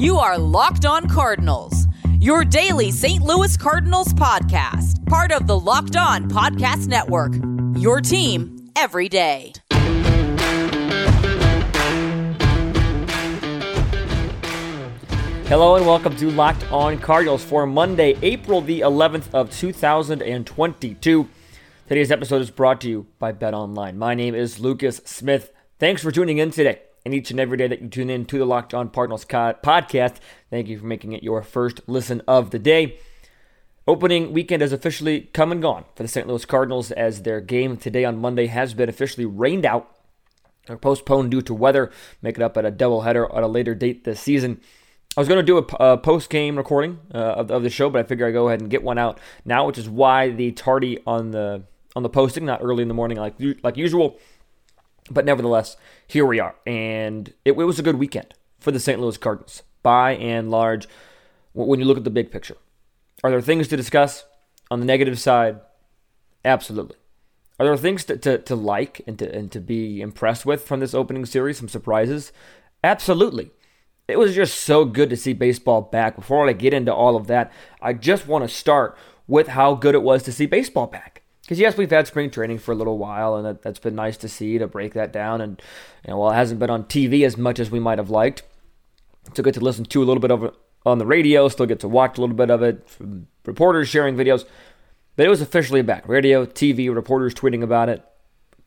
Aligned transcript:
You 0.00 0.16
are 0.16 0.38
Locked 0.38 0.86
On 0.86 1.06
Cardinals, 1.06 1.86
your 2.20 2.42
daily 2.42 2.90
St. 2.90 3.22
Louis 3.22 3.54
Cardinals 3.58 4.14
podcast, 4.14 5.04
part 5.04 5.30
of 5.30 5.46
the 5.46 5.60
Locked 5.60 5.94
On 5.94 6.26
Podcast 6.26 6.86
Network. 6.86 7.34
Your 7.76 8.00
team 8.00 8.70
every 8.76 9.10
day. 9.10 9.52
Hello 15.48 15.74
and 15.74 15.84
welcome 15.84 16.16
to 16.16 16.30
Locked 16.30 16.72
On 16.72 16.96
Cardinals 16.96 17.44
for 17.44 17.66
Monday, 17.66 18.16
April 18.22 18.62
the 18.62 18.80
11th 18.80 19.34
of 19.34 19.50
2022. 19.50 21.28
Today's 21.86 22.10
episode 22.10 22.40
is 22.40 22.50
brought 22.50 22.80
to 22.80 22.88
you 22.88 23.06
by 23.18 23.32
Bet 23.32 23.52
Online. 23.52 23.98
My 23.98 24.14
name 24.14 24.34
is 24.34 24.60
Lucas 24.60 25.02
Smith. 25.04 25.52
Thanks 25.78 26.02
for 26.02 26.10
tuning 26.10 26.38
in 26.38 26.52
today. 26.52 26.80
And 27.04 27.14
each 27.14 27.30
and 27.30 27.40
every 27.40 27.56
day 27.56 27.66
that 27.66 27.80
you 27.80 27.88
tune 27.88 28.10
in 28.10 28.26
to 28.26 28.38
the 28.38 28.44
Locked 28.44 28.74
On 28.74 28.90
Cardinals 28.90 29.24
podcast, 29.24 30.16
thank 30.50 30.68
you 30.68 30.78
for 30.78 30.86
making 30.86 31.12
it 31.12 31.22
your 31.22 31.42
first 31.42 31.80
listen 31.86 32.20
of 32.28 32.50
the 32.50 32.58
day. 32.58 32.98
Opening 33.86 34.32
weekend 34.32 34.60
has 34.60 34.72
officially 34.72 35.22
come 35.32 35.50
and 35.50 35.62
gone 35.62 35.84
for 35.96 36.02
the 36.02 36.08
St. 36.08 36.26
Louis 36.26 36.44
Cardinals 36.44 36.92
as 36.92 37.22
their 37.22 37.40
game 37.40 37.76
today 37.76 38.04
on 38.04 38.18
Monday 38.18 38.46
has 38.46 38.74
been 38.74 38.88
officially 38.88 39.24
rained 39.24 39.64
out 39.64 39.96
or 40.68 40.76
postponed 40.76 41.30
due 41.30 41.42
to 41.42 41.54
weather, 41.54 41.90
make 42.22 42.36
it 42.36 42.42
up 42.42 42.56
at 42.56 42.66
a 42.66 42.70
doubleheader 42.70 43.34
at 43.34 43.42
a 43.42 43.46
later 43.46 43.74
date 43.74 44.04
this 44.04 44.20
season. 44.20 44.60
I 45.16 45.20
was 45.20 45.28
going 45.28 45.40
to 45.40 45.42
do 45.42 45.58
a, 45.58 45.92
a 45.92 45.98
post 45.98 46.30
game 46.30 46.56
recording 46.56 47.00
uh, 47.12 47.18
of, 47.18 47.50
of, 47.50 47.62
the 47.62 47.70
show, 47.70 47.90
but 47.90 47.98
I 47.98 48.02
figure 48.04 48.26
I 48.26 48.30
go 48.30 48.48
ahead 48.48 48.60
and 48.60 48.70
get 48.70 48.84
one 48.84 48.98
out 48.98 49.18
now, 49.44 49.66
which 49.66 49.78
is 49.78 49.88
why 49.88 50.30
the 50.30 50.52
tardy 50.52 50.98
on 51.06 51.32
the 51.32 51.64
on 51.96 52.04
the 52.04 52.08
posting, 52.08 52.44
not 52.44 52.60
early 52.62 52.82
in 52.82 52.88
the 52.88 52.94
morning 52.94 53.18
like 53.18 53.34
like 53.62 53.76
usual. 53.76 54.18
But 55.10 55.24
nevertheless, 55.24 55.76
here 56.06 56.24
we 56.24 56.38
are, 56.38 56.54
and 56.66 57.28
it, 57.44 57.52
it 57.52 57.64
was 57.64 57.78
a 57.78 57.82
good 57.82 57.96
weekend 57.96 58.34
for 58.60 58.70
the 58.70 58.78
St. 58.78 59.00
Louis 59.00 59.18
Cardinals 59.18 59.64
by 59.82 60.12
and 60.12 60.50
large. 60.50 60.86
When 61.52 61.80
you 61.80 61.86
look 61.86 61.98
at 61.98 62.04
the 62.04 62.10
big 62.10 62.30
picture, 62.30 62.56
are 63.24 63.30
there 63.30 63.40
things 63.40 63.66
to 63.68 63.76
discuss 63.76 64.24
on 64.70 64.78
the 64.78 64.86
negative 64.86 65.18
side? 65.18 65.60
Absolutely. 66.44 66.96
Are 67.58 67.66
there 67.66 67.76
things 67.76 68.04
to, 68.04 68.16
to, 68.16 68.38
to 68.38 68.54
like 68.54 69.02
and 69.06 69.18
to, 69.18 69.34
and 69.34 69.50
to 69.52 69.60
be 69.60 70.00
impressed 70.00 70.46
with 70.46 70.62
from 70.62 70.80
this 70.80 70.94
opening 70.94 71.26
series? 71.26 71.58
Some 71.58 71.68
surprises? 71.68 72.32
Absolutely. 72.82 73.50
It 74.08 74.18
was 74.18 74.34
just 74.34 74.58
so 74.58 74.84
good 74.84 75.10
to 75.10 75.16
see 75.16 75.32
baseball 75.32 75.82
back. 75.82 76.16
Before 76.16 76.48
I 76.48 76.52
get 76.52 76.72
into 76.72 76.94
all 76.94 77.16
of 77.16 77.26
that, 77.26 77.52
I 77.82 77.92
just 77.92 78.26
want 78.26 78.48
to 78.48 78.54
start 78.54 78.96
with 79.26 79.48
how 79.48 79.74
good 79.74 79.94
it 79.94 80.02
was 80.02 80.22
to 80.22 80.32
see 80.32 80.46
baseball 80.46 80.86
back. 80.86 81.19
Because 81.50 81.58
yes, 81.58 81.76
we've 81.76 81.90
had 81.90 82.06
spring 82.06 82.30
training 82.30 82.58
for 82.60 82.70
a 82.70 82.76
little 82.76 82.96
while, 82.96 83.34
and 83.34 83.44
that, 83.44 83.64
has 83.64 83.80
been 83.80 83.96
nice 83.96 84.16
to 84.18 84.28
see 84.28 84.56
to 84.58 84.68
break 84.68 84.94
that 84.94 85.12
down. 85.12 85.40
And 85.40 85.60
you 86.04 86.12
know, 86.12 86.18
while 86.18 86.30
it 86.30 86.36
hasn't 86.36 86.60
been 86.60 86.70
on 86.70 86.84
TV 86.84 87.26
as 87.26 87.36
much 87.36 87.58
as 87.58 87.72
we 87.72 87.80
might 87.80 87.98
have 87.98 88.08
liked, 88.08 88.44
still 89.32 89.42
get 89.42 89.54
to 89.54 89.60
listen 89.60 89.84
to 89.84 90.00
a 90.00 90.04
little 90.04 90.20
bit 90.20 90.30
of 90.30 90.44
it 90.44 90.54
on 90.86 90.98
the 90.98 91.06
radio. 91.06 91.48
Still 91.48 91.66
get 91.66 91.80
to 91.80 91.88
watch 91.88 92.18
a 92.18 92.20
little 92.20 92.36
bit 92.36 92.52
of 92.52 92.62
it 92.62 92.86
reporters 93.44 93.88
sharing 93.88 94.14
videos. 94.14 94.44
But 95.16 95.26
it 95.26 95.28
was 95.28 95.40
officially 95.40 95.82
back. 95.82 96.08
Radio, 96.08 96.46
TV, 96.46 96.94
reporters 96.94 97.34
tweeting 97.34 97.64
about 97.64 97.88
it, 97.88 98.04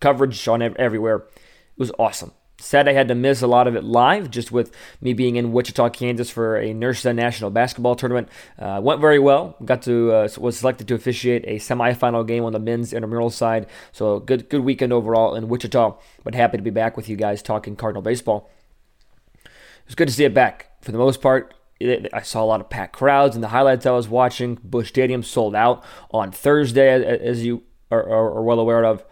coverage 0.02 0.46
on 0.50 0.62
everywhere. 0.62 1.20
It 1.20 1.78
was 1.78 1.94
awesome. 1.98 2.34
Sad 2.60 2.88
I 2.88 2.94
had 2.94 3.08
to 3.08 3.16
miss 3.16 3.42
a 3.42 3.48
lot 3.48 3.68
of 3.68 3.76
it 3.76 3.84
live, 3.84 4.30
just 4.30 4.52
with 4.52 4.72
me 5.02 5.14
being 5.14 5.36
in 5.36 5.52
Wichita, 5.52 5.90
Kansas 5.90 6.30
for 6.30 6.56
a 6.56 6.68
NIRSA 6.68 7.14
National 7.16 7.50
Basketball 7.50 7.96
Tournament. 7.96 8.30
Uh, 8.60 8.80
went 8.82 9.02
very 9.02 9.20
well. 9.20 9.56
Got 9.66 9.82
to 9.84 10.12
uh, 10.12 10.30
was 10.38 10.58
selected 10.58 10.88
to 10.88 10.94
officiate 10.94 11.44
a 11.48 11.56
semifinal 11.56 12.26
game 12.26 12.44
on 12.44 12.54
the 12.54 12.60
men's 12.60 12.94
intramural 12.94 13.32
side. 13.32 13.68
So 13.92 14.20
good 14.20 14.50
good 14.50 14.64
weekend 14.64 14.94
overall 14.94 15.36
in 15.36 15.50
Wichita. 15.50 15.98
But 16.24 16.36
happy 16.36 16.58
to 16.58 16.64
be 16.64 16.70
back 16.70 16.96
with 16.96 17.10
you 17.10 17.16
guys 17.16 17.42
talking 17.42 17.76
Cardinal 17.76 18.04
baseball. 18.04 18.50
It 19.44 19.88
was 19.88 19.96
good 19.96 20.08
to 20.08 20.14
see 20.14 20.26
it 20.26 20.34
back 20.34 20.78
for 20.82 20.92
the 20.92 20.98
most 20.98 21.22
part. 21.22 21.54
I 21.82 22.22
saw 22.22 22.44
a 22.44 22.46
lot 22.46 22.62
of 22.62 22.70
packed 22.70 22.96
crowds 22.96 23.36
in 23.36 23.42
the 23.42 23.50
highlights 23.50 23.86
I 23.86 23.92
was 23.92 24.08
watching. 24.08 24.58
Busch 24.64 24.88
Stadium 24.88 25.24
sold 25.24 25.54
out 25.56 25.84
on 26.12 26.32
Thursday, 26.32 27.04
as 27.04 27.44
you 27.44 27.64
are, 27.92 28.08
are 28.08 28.44
well 28.44 28.60
aware 28.60 28.86
of. 28.86 29.04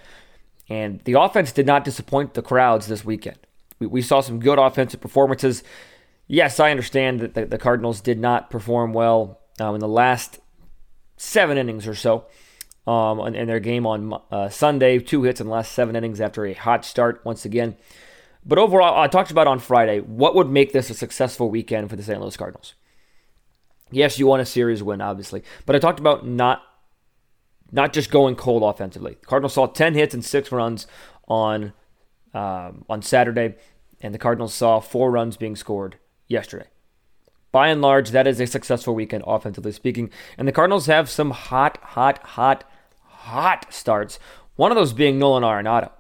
And 0.72 1.02
the 1.02 1.20
offense 1.20 1.52
did 1.52 1.66
not 1.68 1.84
disappoint 1.84 2.34
the 2.34 2.42
crowds 2.42 2.88
this 2.88 3.04
weekend. 3.04 3.38
We, 3.80 3.88
we 3.88 4.02
saw 4.02 4.22
some 4.22 4.40
good 4.40 4.58
offensive 4.58 5.02
performances. 5.02 5.64
Yes, 6.28 6.62
I 6.62 6.72
understand 6.72 7.20
that 7.20 7.34
the, 7.34 7.46
the 7.46 7.58
Cardinals 7.58 8.00
did 8.00 8.18
not 8.18 8.50
perform 8.50 8.94
well 8.94 9.42
um, 9.60 9.76
in 9.76 9.82
the 9.82 9.88
last 9.90 10.40
seven 11.18 11.58
innings 11.58 11.88
or 11.88 11.94
so 11.94 12.26
um, 12.88 13.20
in, 13.20 13.36
in, 13.36 13.48
their 13.48 13.60
game 13.60 13.86
on 13.86 14.18
uh, 14.32 14.48
Sunday. 14.48 15.00
Two 15.00 15.24
hits 15.24 15.42
in 15.42 15.48
the 15.48 15.54
last 15.54 15.74
seven 15.74 15.94
innings 15.94 16.22
after 16.22 16.46
a 16.46 16.54
hot 16.54 16.86
start 16.86 17.20
once 17.26 17.44
again. 17.44 17.76
But 18.46 18.58
overall, 18.58 18.98
I 18.98 19.08
talked 19.08 19.30
about 19.30 19.48
on 19.48 19.60
Friday 19.60 20.00
what 20.00 20.36
would 20.36 20.50
make 20.50 20.72
this 20.72 20.90
a 20.90 20.94
successful 20.94 21.50
weekend 21.50 21.90
for 21.90 21.98
the 21.98 22.04
St. 22.04 22.22
Louis 22.22 22.38
Cardinals. 22.38 22.76
Yes, 23.92 24.18
you 24.18 24.26
want 24.26 24.42
a 24.42 24.46
series 24.46 24.82
win, 24.82 25.02
obviously, 25.02 25.44
but 25.66 25.76
I 25.76 25.80
talked 25.80 26.00
about 26.00 26.26
not 26.26 26.64
not 27.72 27.94
just 27.94 28.12
going 28.12 28.36
cold 28.36 28.64
offensively. 28.64 29.18
The 29.20 29.26
Cardinals 29.26 29.54
saw 29.54 29.68
10 29.68 29.94
hits 29.94 30.14
and 30.14 30.24
six 30.24 30.52
runs 30.52 30.88
on 31.28 31.74
um, 32.34 32.86
on 32.90 33.02
Saturday, 33.02 33.56
and 34.02 34.14
the 34.14 34.20
Cardinals 34.20 34.54
saw 34.54 34.80
four 34.80 35.12
runs 35.12 35.36
being 35.36 35.56
scored 35.56 35.98
yesterday. 36.28 36.68
By 37.52 37.68
and 37.68 37.82
large, 37.82 38.12
that 38.12 38.28
is 38.28 38.40
a 38.40 38.48
successful 38.48 38.96
weekend 38.96 39.24
offensively 39.28 39.74
speaking, 39.74 40.10
and 40.38 40.48
the 40.48 40.54
Cardinals 40.54 40.86
have 40.86 41.10
some 41.10 41.32
hot, 41.32 41.78
hot, 41.82 42.20
hot, 42.20 42.64
hot 43.04 43.74
starts. 43.74 44.18
One 44.56 44.72
of 44.72 44.78
those 44.78 44.94
being 44.94 45.20
Nolan 45.20 45.44
Arenado. 45.44 45.92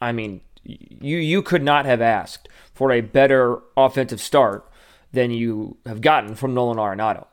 I 0.00 0.12
mean, 0.12 0.40
you 0.64 1.18
you 1.18 1.42
could 1.42 1.62
not 1.62 1.84
have 1.84 2.00
asked 2.00 2.48
for 2.72 2.90
a 2.90 3.02
better 3.02 3.58
offensive 3.76 4.20
start 4.20 4.66
than 5.12 5.30
you 5.30 5.76
have 5.84 6.00
gotten 6.00 6.34
from 6.34 6.54
Nolan 6.54 6.78
Arenado. 6.78 7.26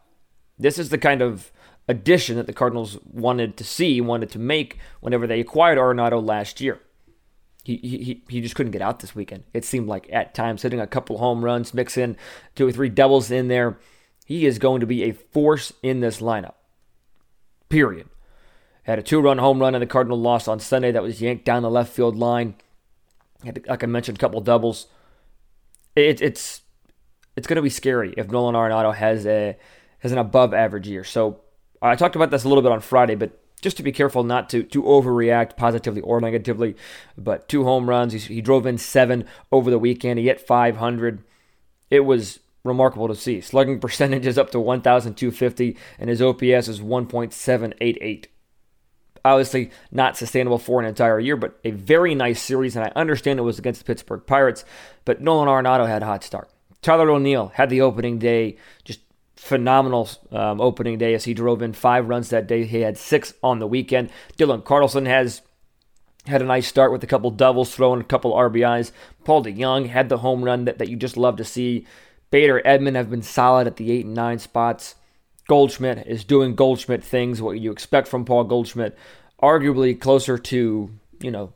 This 0.58 0.78
is 0.78 0.90
the 0.90 0.98
kind 0.98 1.22
of 1.22 1.52
addition 1.90 2.38
that 2.38 2.46
the 2.46 2.54
Cardinals 2.54 3.00
wanted 3.04 3.58
to 3.58 3.64
see, 3.64 4.00
wanted 4.00 4.30
to 4.30 4.40
make 4.40 4.78
whenever 5.02 5.26
they 5.26 5.42
acquired 5.42 5.80
Arenado 5.80 6.24
last 6.24 6.62
year. 6.62 6.80
He, 7.66 7.78
he, 7.78 8.24
he 8.30 8.42
just 8.42 8.56
couldn't 8.56 8.72
get 8.72 8.82
out 8.82 9.00
this 9.00 9.16
weekend. 9.16 9.44
It 9.54 9.66
seemed 9.66 9.88
like 9.88 10.08
at 10.14 10.34
times 10.34 10.62
hitting 10.62 10.80
a 10.80 10.88
couple 10.88 11.18
home 11.18 11.44
runs, 11.44 11.74
mix 11.74 11.98
in 11.98 12.16
two 12.56 12.68
or 12.68 12.72
three 12.72 12.90
doubles 12.90 13.32
in 13.32 13.48
there. 13.48 13.80
He 14.26 14.46
is 14.46 14.60
going 14.60 14.80
to 14.80 14.86
be 14.86 15.04
a 15.04 15.12
force 15.12 15.74
in 15.82 16.00
this 16.00 16.22
lineup. 16.22 16.54
Period. 17.68 18.08
Had 18.84 19.00
a 19.00 19.04
two 19.04 19.20
run 19.20 19.40
home 19.40 19.60
run 19.60 19.76
in 19.76 19.82
the 19.82 19.88
Cardinal 19.88 20.20
loss 20.20 20.48
on 20.48 20.60
Sunday 20.60 20.92
that 20.92 21.04
was 21.04 21.22
yanked 21.22 21.46
down 21.46 21.64
the 21.64 21.70
left 21.70 21.92
field 21.92 22.16
line. 22.16 22.56
Had, 23.44 23.68
like 23.68 23.84
I 23.84 23.88
mentioned, 23.88 24.18
a 24.18 24.22
couple 24.22 24.40
doubles. 24.42 24.88
It, 25.96 26.22
it's 26.22 26.62
it's 27.36 27.48
going 27.48 27.56
to 27.56 27.62
be 27.62 27.70
scary 27.70 28.14
if 28.16 28.30
Nolan 28.30 28.56
Arenado 28.56 28.94
has 28.94 29.26
a 29.26 29.58
has 30.00 30.12
an 30.12 30.18
above 30.18 30.54
average 30.54 30.88
year. 30.88 31.04
So 31.04 31.42
I 31.82 31.96
talked 31.96 32.16
about 32.16 32.32
this 32.32 32.44
a 32.44 32.48
little 32.48 32.62
bit 32.62 32.72
on 32.72 32.82
Friday, 32.82 33.16
but 33.16 33.32
just 33.62 33.78
to 33.78 33.84
be 33.84 33.92
careful 33.92 34.24
not 34.24 34.50
to 34.50 34.64
to 34.64 34.84
overreact 34.84 35.58
positively 35.58 36.02
or 36.02 36.22
negatively. 36.22 36.76
But 37.18 37.48
two 37.48 37.64
home 37.64 37.90
runs. 37.90 38.14
He, 38.14 38.20
he 38.36 38.42
drove 38.42 38.66
in 38.66 38.78
seven 38.78 39.26
over 39.52 39.70
the 39.70 39.80
weekend. 39.80 40.20
He 40.20 40.26
hit 40.26 40.42
500. 40.42 41.24
It 41.90 42.02
was 42.02 42.40
remarkable 42.64 43.08
to 43.08 43.16
see. 43.16 43.42
Slugging 43.42 43.80
percentage 43.82 44.28
is 44.28 44.38
up 44.38 44.52
to 44.52 44.60
1,250, 44.60 45.78
and 45.98 46.10
his 46.10 46.22
OPS 46.22 46.68
is 46.68 46.82
1.788. 46.82 48.26
Obviously, 49.26 49.72
not 49.92 50.16
sustainable 50.16 50.58
for 50.58 50.80
an 50.80 50.88
entire 50.88 51.20
year, 51.20 51.36
but 51.36 51.60
a 51.66 51.72
very 51.72 52.16
nice 52.16 52.42
series. 52.42 52.76
And 52.76 52.86
I 52.86 52.92
understand 52.96 53.40
it 53.40 53.44
was 53.44 53.60
against 53.60 53.82
the 53.82 53.86
Pittsburgh 53.86 54.26
Pirates, 54.26 54.64
but 55.04 55.22
Nolan 55.22 55.50
Arenado 55.50 55.88
had 55.88 56.04
a 56.04 56.06
hot 56.06 56.24
start. 56.24 56.50
Tyler 56.82 57.10
O'Neill 57.10 57.52
had 57.56 57.70
the 57.70 57.82
opening 57.82 58.20
day, 58.20 58.56
just 58.86 59.02
phenomenal 59.40 60.10
um, 60.32 60.60
opening 60.60 60.98
day 60.98 61.14
as 61.14 61.24
he 61.24 61.34
drove 61.34 61.62
in 61.62 61.72
five 61.72 62.10
runs 62.10 62.30
that 62.30 62.46
day. 62.46 62.66
He 62.66 62.82
had 62.82 62.98
six 62.98 63.34
on 63.42 63.60
the 63.60 63.68
weekend. 63.68 64.10
Dylan 64.38 64.64
Carlson 64.66 65.06
has 65.06 65.42
had 66.28 66.42
a 66.42 66.46
nice 66.46 66.68
start 66.68 66.92
with 66.92 67.04
a 67.04 67.08
couple 67.08 67.32
doubles, 67.32 67.74
throwing 67.74 68.02
a 68.02 68.04
couple 68.04 68.34
RBIs. 68.34 68.92
Paul 69.24 69.44
DeJong 69.44 69.88
had 69.88 70.10
the 70.10 70.18
home 70.18 70.44
run 70.44 70.66
that, 70.66 70.78
that 70.78 70.90
you 70.90 70.98
just 70.98 71.16
love 71.16 71.38
to 71.38 71.46
see. 71.46 71.88
Bader, 72.32 72.62
Edman 72.66 72.96
have 72.96 73.10
been 73.10 73.24
solid 73.24 73.66
at 73.66 73.78
the 73.78 73.92
eight 73.92 74.06
and 74.06 74.14
nine 74.14 74.40
spots. 74.40 74.96
Goldschmidt 75.48 76.06
is 76.06 76.26
doing 76.26 76.54
Goldschmidt 76.54 77.04
things, 77.04 77.42
what 77.42 77.60
you 77.60 77.72
expect 77.72 78.10
from 78.10 78.26
Paul 78.26 78.44
Goldschmidt. 78.44 78.96
Arguably 79.42 80.00
closer 80.00 80.38
to, 80.38 80.92
you 81.22 81.32
know, 81.32 81.54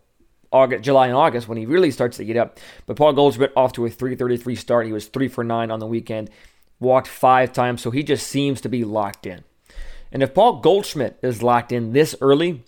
August, 0.53 0.86
July 0.86 1.07
and 1.07 1.18
August 1.18 1.50
when 1.50 1.57
he 1.57 1.65
really 1.65 1.91
starts 1.91 2.15
to 2.18 2.25
get 2.25 2.38
up. 2.38 2.59
But 2.86 2.95
Paul 2.95 3.12
Goldschmidt 3.12 3.51
off 3.57 3.74
to 3.74 3.86
a 3.86 3.89
333 3.89 4.56
start. 4.56 4.86
He 4.86 4.94
was 4.94 5.07
3 5.07 5.27
for 5.27 5.44
9 5.44 5.69
on 5.69 5.79
the 5.79 5.86
weekend 5.86 6.29
walked 6.83 7.07
five 7.07 7.51
times, 7.51 7.81
so 7.81 7.91
he 7.91 8.03
just 8.03 8.27
seems 8.27 8.62
to 8.62 8.69
be 8.69 8.83
locked 8.83 9.25
in. 9.25 9.44
And 10.12 10.21
if 10.21 10.33
Paul 10.33 10.59
Goldschmidt 10.59 11.18
is 11.24 11.41
locked 11.41 11.71
in 11.71 11.94
this 11.94 12.15
early, 12.21 12.63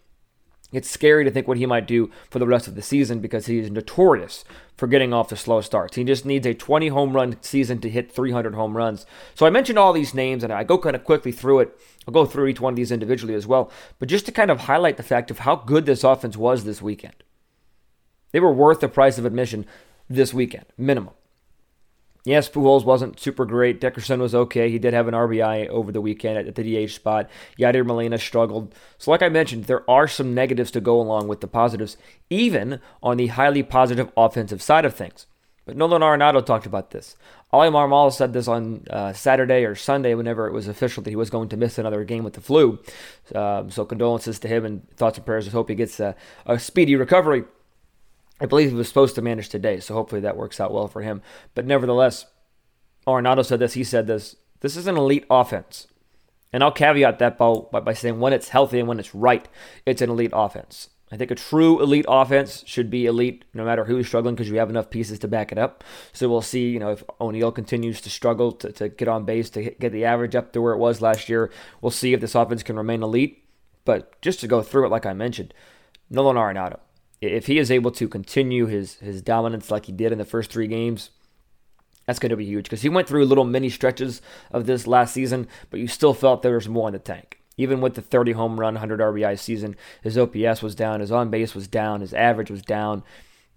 it's 0.73 0.89
scary 0.89 1.23
to 1.23 1.31
think 1.31 1.47
what 1.47 1.57
he 1.57 1.65
might 1.65 1.88
do 1.88 2.09
for 2.29 2.39
the 2.39 2.47
rest 2.47 2.67
of 2.67 2.75
the 2.75 2.81
season 2.81 3.19
because 3.19 3.45
he 3.45 3.59
is 3.59 3.69
notorious 3.69 4.44
for 4.75 4.88
getting 4.88 5.13
off 5.13 5.29
the 5.29 5.38
slow 5.38 5.62
starts. 5.62 5.95
He 5.95 6.03
just 6.03 6.25
needs 6.25 6.45
a 6.45 6.53
20 6.53 6.89
home 6.89 7.15
run 7.15 7.38
season 7.41 7.79
to 7.79 7.89
hit 7.89 8.12
300 8.12 8.56
home 8.56 8.75
runs. 8.75 9.06
So 9.35 9.45
I 9.45 9.51
mentioned 9.51 9.79
all 9.79 9.94
these 9.94 10.13
names 10.13 10.44
and 10.44 10.51
I 10.51 10.63
go 10.63 10.77
kind 10.77 10.95
of 10.95 11.06
quickly 11.06 11.31
through 11.31 11.59
it. 11.59 11.79
I'll 12.07 12.13
go 12.13 12.25
through 12.25 12.47
each 12.47 12.59
one 12.59 12.73
of 12.73 12.77
these 12.77 12.91
individually 12.91 13.35
as 13.35 13.47
well. 13.47 13.71
But 14.00 14.09
just 14.09 14.25
to 14.25 14.31
kind 14.31 14.51
of 14.51 14.61
highlight 14.61 14.97
the 14.97 15.03
fact 15.03 15.31
of 15.31 15.39
how 15.39 15.56
good 15.56 15.85
this 15.85 16.03
offense 16.03 16.35
was 16.35 16.63
this 16.63 16.81
weekend. 16.81 17.15
They 18.31 18.39
were 18.39 18.51
worth 18.51 18.81
the 18.81 18.89
price 18.89 19.18
of 19.18 19.25
admission 19.25 19.65
this 20.09 20.33
weekend, 20.33 20.65
minimum. 20.77 21.13
Yes, 22.25 22.50
Pujols 22.50 22.83
wasn't 22.83 23.19
super 23.19 23.45
great. 23.45 23.80
Dickerson 23.80 24.19
was 24.19 24.33
okay. 24.33 24.72
He 24.72 24.80
did 24.80 24.95
have 24.95 25.07
an 25.07 25.13
RBI 25.13 25.68
over 25.68 25.92
the 25.92 26.01
weekend 26.01 26.39
at 26.39 26.56
the 26.56 26.88
DH 26.88 26.92
spot. 26.92 27.30
Yadier 27.60 27.86
Molina 27.86 28.18
struggled. 28.18 28.74
So, 28.98 29.12
like 29.12 29.22
I 29.22 29.30
mentioned, 29.30 29.66
there 29.66 29.88
are 29.89 30.07
some 30.07 30.33
negatives 30.33 30.72
to 30.72 30.81
go 30.81 31.00
along 31.00 31.27
with 31.27 31.42
the 31.42 31.48
positives, 31.48 31.98
even 32.31 32.81
on 33.04 33.18
the 33.18 33.27
highly 33.27 33.62
positive 33.62 34.12
offensive 34.18 34.63
side 34.63 34.86
of 34.86 34.95
things. 34.95 35.27
But 35.66 35.77
Nolan 35.77 36.01
Arenado 36.01 36.44
talked 36.44 36.66
about 36.66 36.92
this. 36.92 37.16
Oli 37.51 37.69
Marmol 37.69 38.12
said 38.12 38.33
this 38.33 38.48
on 38.48 38.86
uh, 38.89 39.13
Saturday 39.13 39.63
or 39.63 39.75
Sunday, 39.75 40.16
whenever 40.16 40.48
it 40.48 40.54
was 40.54 40.68
official 40.68 41.04
that 41.04 41.10
he 41.10 41.16
was 41.16 41.30
going 41.30 41.50
to 41.50 41.57
miss 41.57 41.78
another 41.78 42.04
game 42.04 42.24
with 42.24 42.33
the 42.33 42.42
flu. 42.42 42.80
Um, 43.33 43.69
so 43.69 43.86
condolences 43.86 44.39
to 44.39 44.48
him 44.48 44.66
and 44.66 44.89
thoughts 44.98 45.18
and 45.18 45.25
prayers. 45.25 45.48
I 45.48 45.51
hope 45.51 45.69
he 45.69 45.75
gets 45.75 46.00
a, 46.00 46.16
a 46.48 46.57
speedy 46.57 46.95
recovery. 46.95 47.45
I 48.39 48.45
believe 48.45 48.69
he 48.69 48.75
was 48.75 48.87
supposed 48.87 49.15
to 49.15 49.21
manage 49.21 49.49
today, 49.49 49.79
so 49.79 49.93
hopefully 49.93 50.21
that 50.21 50.37
works 50.37 50.59
out 50.59 50.73
well 50.73 50.87
for 50.87 51.01
him. 51.01 51.21
But 51.53 51.65
nevertheless, 51.65 52.25
Arenado 53.07 53.45
said 53.45 53.59
this. 53.59 53.73
He 53.73 53.83
said 53.83 54.07
this. 54.07 54.35
This 54.59 54.75
is 54.75 54.87
an 54.87 54.97
elite 54.97 55.25
offense. 55.29 55.87
And 56.51 56.63
I'll 56.63 56.71
caveat 56.71 57.19
that 57.19 57.37
by, 57.37 57.53
by 57.81 57.93
saying 57.93 58.19
when 58.19 58.33
it's 58.33 58.49
healthy 58.49 58.79
and 58.79 58.87
when 58.87 58.99
it's 58.99 59.13
right, 59.13 59.47
it's 59.85 60.01
an 60.01 60.09
elite 60.09 60.31
offense. 60.33 60.89
I 61.11 61.17
think 61.17 61.29
a 61.29 61.35
true 61.35 61.81
elite 61.81 62.05
offense 62.07 62.63
should 62.65 62.89
be 62.89 63.05
elite 63.05 63.45
no 63.53 63.63
matter 63.63 63.85
who's 63.85 64.07
struggling 64.07 64.35
because 64.35 64.49
you 64.49 64.57
have 64.57 64.69
enough 64.69 64.89
pieces 64.89 65.19
to 65.19 65.27
back 65.27 65.51
it 65.51 65.57
up. 65.57 65.83
So 66.13 66.27
we'll 66.27 66.41
see, 66.41 66.69
you 66.69 66.79
know, 66.79 66.91
if 66.91 67.03
O'Neill 67.21 67.51
continues 67.51 68.01
to 68.01 68.09
struggle 68.09 68.51
to, 68.53 68.71
to 68.73 68.89
get 68.89 69.07
on 69.07 69.23
base, 69.23 69.49
to 69.51 69.69
get 69.71 69.91
the 69.91 70.05
average 70.05 70.35
up 70.35 70.51
to 70.53 70.61
where 70.61 70.73
it 70.73 70.79
was 70.79 71.01
last 71.01 71.29
year. 71.29 71.51
We'll 71.79 71.91
see 71.91 72.13
if 72.13 72.21
this 72.21 72.35
offense 72.35 72.63
can 72.63 72.75
remain 72.75 73.03
elite. 73.03 73.43
But 73.85 74.19
just 74.21 74.39
to 74.39 74.47
go 74.47 74.63
through 74.63 74.87
it, 74.87 74.91
like 74.91 75.05
I 75.05 75.13
mentioned, 75.13 75.53
Nolan 76.09 76.37
Arenado, 76.37 76.79
if 77.21 77.47
he 77.47 77.57
is 77.57 77.71
able 77.71 77.91
to 77.91 78.07
continue 78.07 78.65
his 78.65 78.95
his 78.95 79.21
dominance 79.21 79.71
like 79.71 79.85
he 79.85 79.91
did 79.91 80.12
in 80.12 80.17
the 80.17 80.25
first 80.25 80.51
three 80.51 80.67
games, 80.67 81.12
that's 82.06 82.19
going 82.19 82.29
to 82.29 82.35
be 82.35 82.45
huge 82.45 82.65
because 82.65 82.81
he 82.81 82.89
went 82.89 83.07
through 83.07 83.25
little 83.25 83.45
mini 83.45 83.69
stretches 83.69 84.21
of 84.51 84.65
this 84.65 84.88
last 84.88 85.13
season, 85.13 85.47
but 85.69 85.79
you 85.79 85.88
still 85.88 86.13
felt 86.13 86.41
there 86.41 86.56
was 86.56 86.69
more 86.69 86.88
in 86.88 86.94
the 86.94 87.00
tank. 87.00 87.39
Even 87.57 87.79
with 87.79 87.94
the 87.95 88.01
30 88.01 88.33
home 88.33 88.59
run, 88.59 88.73
100 88.73 89.00
RBI 89.00 89.39
season, 89.39 89.77
his 90.01 90.17
OPS 90.17 90.62
was 90.62 90.75
down, 90.75 91.00
his 91.00 91.12
on 91.12 91.29
base 91.29 91.56
was 91.56 91.67
down, 91.67 92.01
his 92.01 92.13
average 92.13 92.51
was 92.51 92.62
down. 92.62 93.01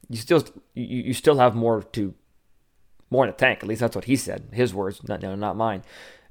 You 0.09 0.17
still 0.17 0.45
you, 0.75 1.03
you 1.03 1.15
still 1.15 1.39
have 1.39 1.55
more 1.55 1.83
to 1.83 2.15
more 3.11 3.25
in 3.25 3.31
the 3.31 3.37
tank. 3.37 3.61
At 3.61 3.69
least 3.69 3.81
that's 3.81 3.97
what 3.97 4.05
he 4.05 4.17
said, 4.17 4.49
his 4.53 4.73
words, 4.73 5.07
not 5.07 5.21
no, 5.21 5.35
not 5.35 5.57
mine. 5.57 5.83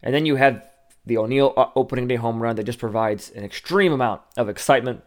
And 0.02 0.14
then 0.14 0.26
you 0.26 0.38
had 0.38 0.64
the 1.06 1.18
O'Neill 1.18 1.54
uh, 1.58 1.68
opening 1.76 2.08
day 2.08 2.16
home 2.16 2.42
run 2.42 2.56
that 2.56 2.66
just 2.66 2.80
provides 2.80 3.30
an 3.32 3.44
extreme 3.44 3.94
amount 3.94 4.22
of 4.36 4.50
excitement 4.50 5.04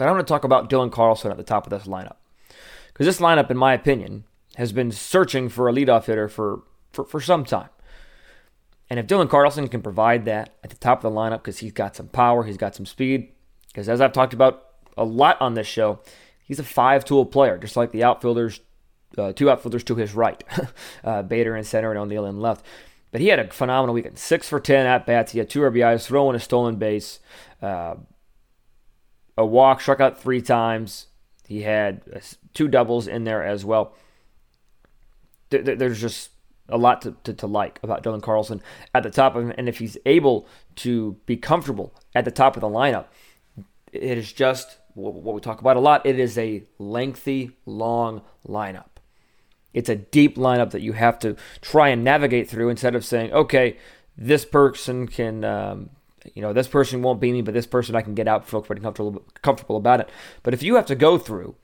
but 0.00 0.08
I 0.08 0.12
want 0.12 0.26
to 0.26 0.32
talk 0.32 0.44
about 0.44 0.70
Dylan 0.70 0.90
Carlson 0.90 1.30
at 1.30 1.36
the 1.36 1.42
top 1.42 1.66
of 1.66 1.70
this 1.70 1.86
lineup. 1.86 2.16
Because 2.88 3.04
this 3.04 3.20
lineup, 3.20 3.50
in 3.50 3.58
my 3.58 3.74
opinion, 3.74 4.24
has 4.56 4.72
been 4.72 4.90
searching 4.90 5.50
for 5.50 5.68
a 5.68 5.74
leadoff 5.74 6.06
hitter 6.06 6.26
for, 6.26 6.62
for, 6.90 7.04
for 7.04 7.20
some 7.20 7.44
time. 7.44 7.68
And 8.88 8.98
if 8.98 9.06
Dylan 9.06 9.28
Carlson 9.28 9.68
can 9.68 9.82
provide 9.82 10.24
that 10.24 10.54
at 10.64 10.70
the 10.70 10.76
top 10.76 11.04
of 11.04 11.12
the 11.12 11.14
lineup 11.14 11.42
because 11.42 11.58
he's 11.58 11.72
got 11.72 11.96
some 11.96 12.08
power, 12.08 12.44
he's 12.44 12.56
got 12.56 12.74
some 12.74 12.86
speed, 12.86 13.28
because 13.68 13.90
as 13.90 14.00
I've 14.00 14.14
talked 14.14 14.32
about 14.32 14.68
a 14.96 15.04
lot 15.04 15.38
on 15.38 15.52
this 15.52 15.66
show, 15.66 16.00
he's 16.42 16.58
a 16.58 16.64
five 16.64 17.04
tool 17.04 17.26
player, 17.26 17.58
just 17.58 17.76
like 17.76 17.92
the 17.92 18.04
outfielders, 18.04 18.60
uh, 19.18 19.34
two 19.34 19.50
outfielders 19.50 19.84
to 19.84 19.96
his 19.96 20.14
right, 20.14 20.42
uh, 21.04 21.20
Bader 21.20 21.54
in 21.54 21.64
center 21.64 21.90
and 21.90 21.98
O'Neill 21.98 22.24
in 22.24 22.40
left. 22.40 22.64
But 23.12 23.20
he 23.20 23.26
had 23.26 23.38
a 23.38 23.50
phenomenal 23.50 23.94
weekend. 23.94 24.16
Six 24.16 24.48
for 24.48 24.60
10 24.60 24.86
at 24.86 25.04
bats. 25.04 25.32
He 25.32 25.40
had 25.40 25.50
two 25.50 25.60
RBIs, 25.60 26.06
throwing 26.06 26.36
a 26.36 26.40
stolen 26.40 26.76
base. 26.76 27.18
Uh, 27.60 27.96
a 29.36 29.44
walk, 29.44 29.80
struck 29.80 30.00
out 30.00 30.20
three 30.20 30.42
times. 30.42 31.06
He 31.46 31.62
had 31.62 32.02
uh, 32.14 32.20
two 32.54 32.68
doubles 32.68 33.06
in 33.06 33.24
there 33.24 33.44
as 33.44 33.64
well. 33.64 33.94
There's 35.50 36.00
just 36.00 36.30
a 36.68 36.78
lot 36.78 37.02
to, 37.02 37.16
to, 37.24 37.34
to, 37.34 37.46
like 37.46 37.80
about 37.82 38.04
Dylan 38.04 38.22
Carlson 38.22 38.62
at 38.94 39.02
the 39.02 39.10
top 39.10 39.34
of 39.34 39.44
him. 39.44 39.54
And 39.58 39.68
if 39.68 39.78
he's 39.78 39.98
able 40.06 40.46
to 40.76 41.16
be 41.26 41.36
comfortable 41.36 41.92
at 42.14 42.24
the 42.24 42.30
top 42.30 42.56
of 42.56 42.60
the 42.60 42.68
lineup, 42.68 43.06
it 43.92 44.16
is 44.16 44.32
just 44.32 44.78
what 44.94 45.34
we 45.34 45.40
talk 45.40 45.60
about 45.60 45.76
a 45.76 45.80
lot. 45.80 46.06
It 46.06 46.18
is 46.18 46.38
a 46.38 46.62
lengthy, 46.78 47.56
long 47.66 48.22
lineup. 48.46 48.86
It's 49.72 49.88
a 49.88 49.96
deep 49.96 50.36
lineup 50.36 50.70
that 50.70 50.82
you 50.82 50.92
have 50.92 51.18
to 51.20 51.36
try 51.60 51.88
and 51.88 52.02
navigate 52.02 52.48
through 52.48 52.68
instead 52.68 52.94
of 52.94 53.04
saying, 53.04 53.32
okay, 53.32 53.76
this 54.16 54.44
person 54.44 55.06
can 55.06 55.44
um, 55.44 55.90
you 56.34 56.42
know, 56.42 56.52
this 56.52 56.68
person 56.68 57.02
won't 57.02 57.20
beat 57.20 57.32
me, 57.32 57.42
but 57.42 57.54
this 57.54 57.66
person 57.66 57.94
I 57.94 58.02
can 58.02 58.14
get 58.14 58.28
out, 58.28 58.46
feel 58.46 58.62
pretty 58.62 58.82
comfortable 58.82 59.24
comfortable 59.42 59.76
about 59.76 60.00
it. 60.00 60.08
But 60.42 60.54
if 60.54 60.62
you 60.62 60.76
have 60.76 60.86
to 60.86 60.94
go 60.94 61.18
through 61.18 61.56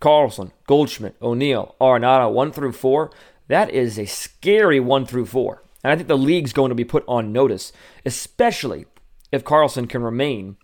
Carlson, 0.00 0.52
Goldschmidt, 0.66 1.16
O'Neill, 1.20 1.74
Arenado, 1.80 2.32
one 2.32 2.52
through 2.52 2.72
four, 2.72 3.10
that 3.48 3.70
is 3.70 3.98
a 3.98 4.06
scary 4.06 4.80
one 4.80 5.06
through 5.06 5.26
four. 5.26 5.62
And 5.82 5.92
I 5.92 5.96
think 5.96 6.08
the 6.08 6.16
league's 6.16 6.52
going 6.52 6.70
to 6.70 6.74
be 6.74 6.84
put 6.84 7.04
on 7.06 7.32
notice, 7.32 7.72
especially 8.06 8.86
if 9.32 9.44
Carlson 9.44 9.86
can 9.86 10.02
remain 10.02 10.56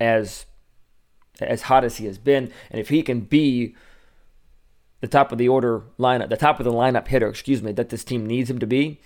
as 0.00 0.46
as 1.40 1.62
hot 1.62 1.84
as 1.84 1.98
he 1.98 2.06
has 2.06 2.18
been, 2.18 2.50
and 2.70 2.80
if 2.80 2.88
he 2.88 3.02
can 3.02 3.20
be 3.20 3.74
the 5.00 5.08
top 5.08 5.30
of 5.30 5.38
the 5.38 5.48
order 5.48 5.82
lineup, 5.98 6.30
the 6.30 6.36
top 6.36 6.58
of 6.58 6.64
the 6.64 6.72
lineup 6.72 7.06
hitter, 7.06 7.28
excuse 7.28 7.62
me, 7.62 7.72
that 7.72 7.90
this 7.90 8.02
team 8.02 8.24
needs 8.26 8.48
him 8.48 8.58
to 8.58 8.66
be. 8.66 9.00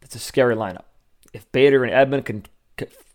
That's 0.00 0.14
a 0.14 0.18
scary 0.18 0.56
lineup 0.56 0.84
if 1.32 1.50
Bader 1.52 1.84
and 1.84 1.92
Edman 1.92 2.24
can 2.24 2.44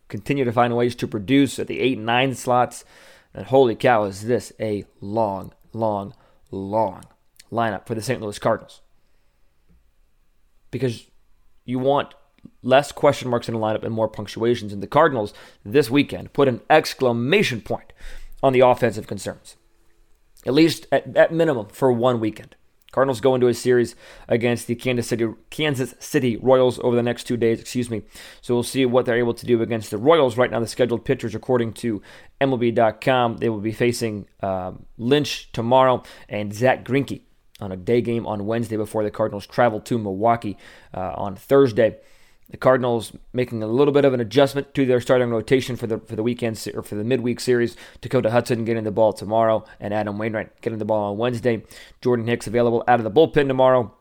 continue 0.07 0.45
to 0.45 0.51
find 0.51 0.75
ways 0.75 0.95
to 0.95 1.07
produce 1.07 1.59
at 1.59 1.67
the 1.67 1.79
eight 1.79 1.97
and 1.97 2.05
nine 2.05 2.35
slots, 2.35 2.85
then 3.33 3.45
holy 3.45 3.75
cow, 3.75 4.05
is 4.05 4.23
this 4.23 4.53
a 4.59 4.85
long, 5.01 5.53
long, 5.73 6.13
long 6.51 7.03
lineup 7.51 7.85
for 7.85 7.95
the 7.95 8.01
St. 8.01 8.21
Louis 8.21 8.39
Cardinals? 8.39 8.81
Because 10.71 11.05
you 11.65 11.79
want 11.79 12.13
less 12.61 12.91
question 12.91 13.29
marks 13.29 13.47
in 13.47 13.53
the 13.53 13.59
lineup 13.59 13.83
and 13.83 13.93
more 13.93 14.07
punctuations. 14.07 14.73
And 14.73 14.81
the 14.81 14.87
Cardinals 14.87 15.33
this 15.63 15.89
weekend 15.89 16.33
put 16.33 16.47
an 16.47 16.61
exclamation 16.69 17.61
point 17.61 17.93
on 18.41 18.53
the 18.53 18.61
offensive 18.61 19.07
concerns, 19.07 19.55
at 20.45 20.53
least 20.53 20.87
at, 20.91 21.15
at 21.15 21.33
minimum 21.33 21.67
for 21.67 21.91
one 21.91 22.19
weekend. 22.19 22.55
Cardinals 22.91 23.19
go 23.19 23.35
into 23.35 23.47
a 23.47 23.53
series 23.53 23.95
against 24.27 24.67
the 24.67 24.75
Kansas 24.75 25.07
City 25.07 25.27
Kansas 25.49 25.93
City 25.99 26.37
Royals 26.37 26.79
over 26.79 26.95
the 26.95 27.03
next 27.03 27.25
two 27.25 27.37
days. 27.37 27.59
Excuse 27.59 27.89
me. 27.89 28.03
So 28.41 28.53
we'll 28.53 28.63
see 28.63 28.85
what 28.85 29.05
they're 29.05 29.17
able 29.17 29.33
to 29.33 29.45
do 29.45 29.61
against 29.61 29.91
the 29.91 29.97
Royals. 29.97 30.37
Right 30.37 30.49
now, 30.49 30.59
the 30.59 30.67
scheduled 30.67 31.03
pitchers, 31.03 31.35
according 31.35 31.73
to 31.73 32.01
MLB.com, 32.39 33.37
they 33.37 33.49
will 33.49 33.59
be 33.59 33.73
facing 33.73 34.27
um, 34.41 34.85
Lynch 34.97 35.51
tomorrow 35.51 36.03
and 36.29 36.53
Zach 36.53 36.85
Greinke 36.85 37.21
on 37.59 37.71
a 37.71 37.77
day 37.77 38.01
game 38.01 38.25
on 38.25 38.45
Wednesday 38.45 38.77
before 38.77 39.03
the 39.03 39.11
Cardinals 39.11 39.47
travel 39.47 39.79
to 39.81 39.97
Milwaukee 39.97 40.57
uh, 40.93 41.13
on 41.15 41.35
Thursday. 41.35 41.97
The 42.49 42.57
Cardinals 42.57 43.11
making 43.33 43.61
a 43.61 43.67
little 43.67 43.93
bit 43.93 44.05
of 44.05 44.13
an 44.13 44.21
adjustment 44.21 44.73
to 44.73 44.85
their 44.85 45.01
starting 45.01 45.29
rotation 45.29 45.75
for 45.75 45.85
the 45.85 45.99
for 45.99 46.15
the 46.15 46.23
weekend 46.23 46.65
or 46.73 46.81
for 46.81 46.95
the 46.95 47.03
midweek 47.03 47.41
series. 47.41 47.75
Dakota 47.99 48.31
Hudson 48.31 48.63
getting 48.63 48.85
the 48.85 48.91
ball 48.91 49.11
tomorrow, 49.11 49.65
and 49.79 49.93
Adam 49.93 50.17
Wainwright 50.17 50.61
getting 50.61 50.79
the 50.79 50.85
ball 50.85 51.11
on 51.11 51.17
Wednesday. 51.17 51.63
Jordan 52.01 52.27
Hicks 52.27 52.47
available 52.47 52.83
out 52.87 52.99
of 52.99 53.03
the 53.03 53.11
bullpen 53.11 53.47
tomorrow. 53.47 53.93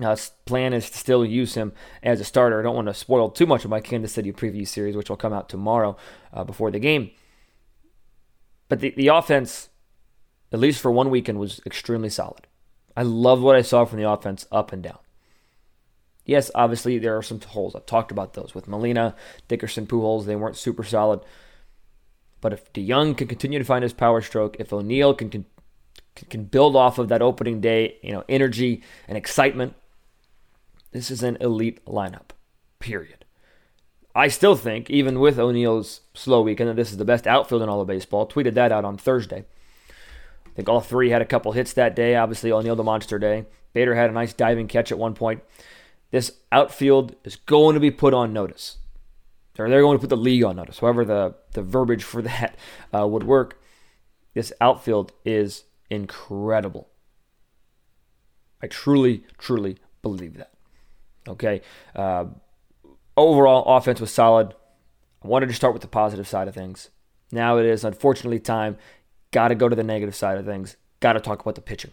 Uh, 0.00 0.16
plan 0.46 0.72
is 0.72 0.88
to 0.90 0.98
still 0.98 1.24
use 1.24 1.54
him 1.54 1.72
as 2.02 2.20
a 2.20 2.24
starter. 2.24 2.58
I 2.58 2.62
don't 2.62 2.74
want 2.74 2.88
to 2.88 2.94
spoil 2.94 3.30
too 3.30 3.46
much 3.46 3.64
of 3.64 3.70
my 3.70 3.80
Kansas 3.80 4.12
City 4.12 4.32
preview 4.32 4.66
series, 4.66 4.96
which 4.96 5.10
will 5.10 5.16
come 5.16 5.32
out 5.32 5.48
tomorrow 5.48 5.96
uh, 6.32 6.42
before 6.42 6.70
the 6.70 6.78
game. 6.78 7.10
But 8.68 8.80
the, 8.80 8.90
the 8.96 9.08
offense, 9.08 9.68
at 10.52 10.58
least 10.58 10.80
for 10.80 10.90
one 10.90 11.10
weekend, 11.10 11.38
was 11.38 11.60
extremely 11.66 12.08
solid. 12.08 12.46
I 12.96 13.02
loved 13.02 13.42
what 13.42 13.56
I 13.56 13.62
saw 13.62 13.84
from 13.84 13.98
the 13.98 14.10
offense 14.10 14.46
up 14.50 14.72
and 14.72 14.82
down. 14.82 14.98
Yes, 16.24 16.50
obviously 16.54 16.98
there 16.98 17.16
are 17.16 17.22
some 17.22 17.40
holes. 17.40 17.74
I've 17.74 17.86
talked 17.86 18.12
about 18.12 18.34
those 18.34 18.54
with 18.54 18.68
Molina, 18.68 19.14
Dickerson, 19.48 19.86
Pujols. 19.86 20.26
They 20.26 20.36
weren't 20.36 20.56
super 20.56 20.84
solid. 20.84 21.20
But 22.40 22.52
if 22.52 22.72
DeJong 22.72 23.16
can 23.16 23.28
continue 23.28 23.58
to 23.58 23.64
find 23.64 23.82
his 23.82 23.92
power 23.92 24.20
stroke, 24.20 24.56
if 24.58 24.72
O'Neill 24.72 25.14
can, 25.14 25.28
can 25.30 25.44
can 26.28 26.44
build 26.44 26.76
off 26.76 26.98
of 26.98 27.08
that 27.08 27.22
opening 27.22 27.60
day, 27.60 27.96
you 28.02 28.12
know, 28.12 28.24
energy 28.28 28.82
and 29.08 29.16
excitement, 29.16 29.74
this 30.92 31.10
is 31.10 31.22
an 31.22 31.38
elite 31.40 31.84
lineup. 31.86 32.30
Period. 32.78 33.24
I 34.14 34.28
still 34.28 34.56
think, 34.56 34.90
even 34.90 35.20
with 35.20 35.38
O'Neill's 35.38 36.00
slow 36.14 36.42
weekend, 36.42 36.68
that 36.68 36.76
this 36.76 36.90
is 36.90 36.96
the 36.96 37.04
best 37.04 37.26
outfield 37.26 37.62
in 37.62 37.68
all 37.68 37.80
of 37.80 37.86
baseball. 37.86 38.26
Tweeted 38.26 38.54
that 38.54 38.72
out 38.72 38.84
on 38.84 38.98
Thursday. 38.98 39.44
I 40.46 40.50
think 40.56 40.68
all 40.68 40.80
three 40.80 41.10
had 41.10 41.22
a 41.22 41.26
couple 41.26 41.52
hits 41.52 41.72
that 41.74 41.94
day. 41.94 42.16
Obviously, 42.16 42.50
O'Neill 42.50 42.76
the 42.76 42.82
monster 42.82 43.18
day. 43.18 43.46
Bader 43.72 43.94
had 43.94 44.10
a 44.10 44.14
nice 44.14 44.32
diving 44.32 44.66
catch 44.66 44.90
at 44.90 44.98
one 44.98 45.14
point 45.14 45.42
this 46.10 46.32
outfield 46.50 47.14
is 47.24 47.36
going 47.36 47.74
to 47.74 47.80
be 47.80 47.90
put 47.90 48.14
on 48.14 48.32
notice. 48.32 48.78
Or 49.58 49.68
they're 49.68 49.82
going 49.82 49.98
to 49.98 50.00
put 50.00 50.08
the 50.08 50.16
league 50.16 50.42
on 50.42 50.56
notice, 50.56 50.78
however 50.78 51.04
the, 51.04 51.34
the 51.52 51.62
verbiage 51.62 52.02
for 52.02 52.22
that 52.22 52.56
uh, 52.94 53.06
would 53.06 53.24
work. 53.24 53.60
This 54.34 54.52
outfield 54.60 55.12
is 55.24 55.64
incredible. 55.90 56.88
I 58.62 58.66
truly, 58.68 59.24
truly 59.38 59.78
believe 60.02 60.36
that. 60.36 60.52
Okay. 61.28 61.62
Uh, 61.94 62.26
overall, 63.16 63.76
offense 63.76 64.00
was 64.00 64.12
solid. 64.12 64.54
I 65.22 65.28
wanted 65.28 65.48
to 65.48 65.54
start 65.54 65.74
with 65.74 65.82
the 65.82 65.88
positive 65.88 66.28
side 66.28 66.48
of 66.48 66.54
things. 66.54 66.90
Now 67.32 67.58
it 67.58 67.66
is, 67.66 67.84
unfortunately, 67.84 68.40
time. 68.40 68.76
Got 69.30 69.48
to 69.48 69.54
go 69.54 69.68
to 69.68 69.76
the 69.76 69.84
negative 69.84 70.14
side 70.14 70.38
of 70.38 70.46
things. 70.46 70.76
Got 71.00 71.12
to 71.14 71.20
talk 71.20 71.40
about 71.40 71.54
the 71.54 71.60
pitching. 71.60 71.92